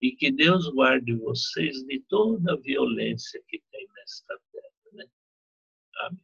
E 0.00 0.12
que 0.12 0.30
Deus 0.30 0.68
guarde 0.68 1.12
vocês 1.16 1.82
de 1.86 1.98
toda 2.08 2.52
a 2.52 2.56
violência 2.56 3.42
que 3.48 3.60
tem 3.72 3.84
nesta 3.96 4.38
um, 6.04 6.18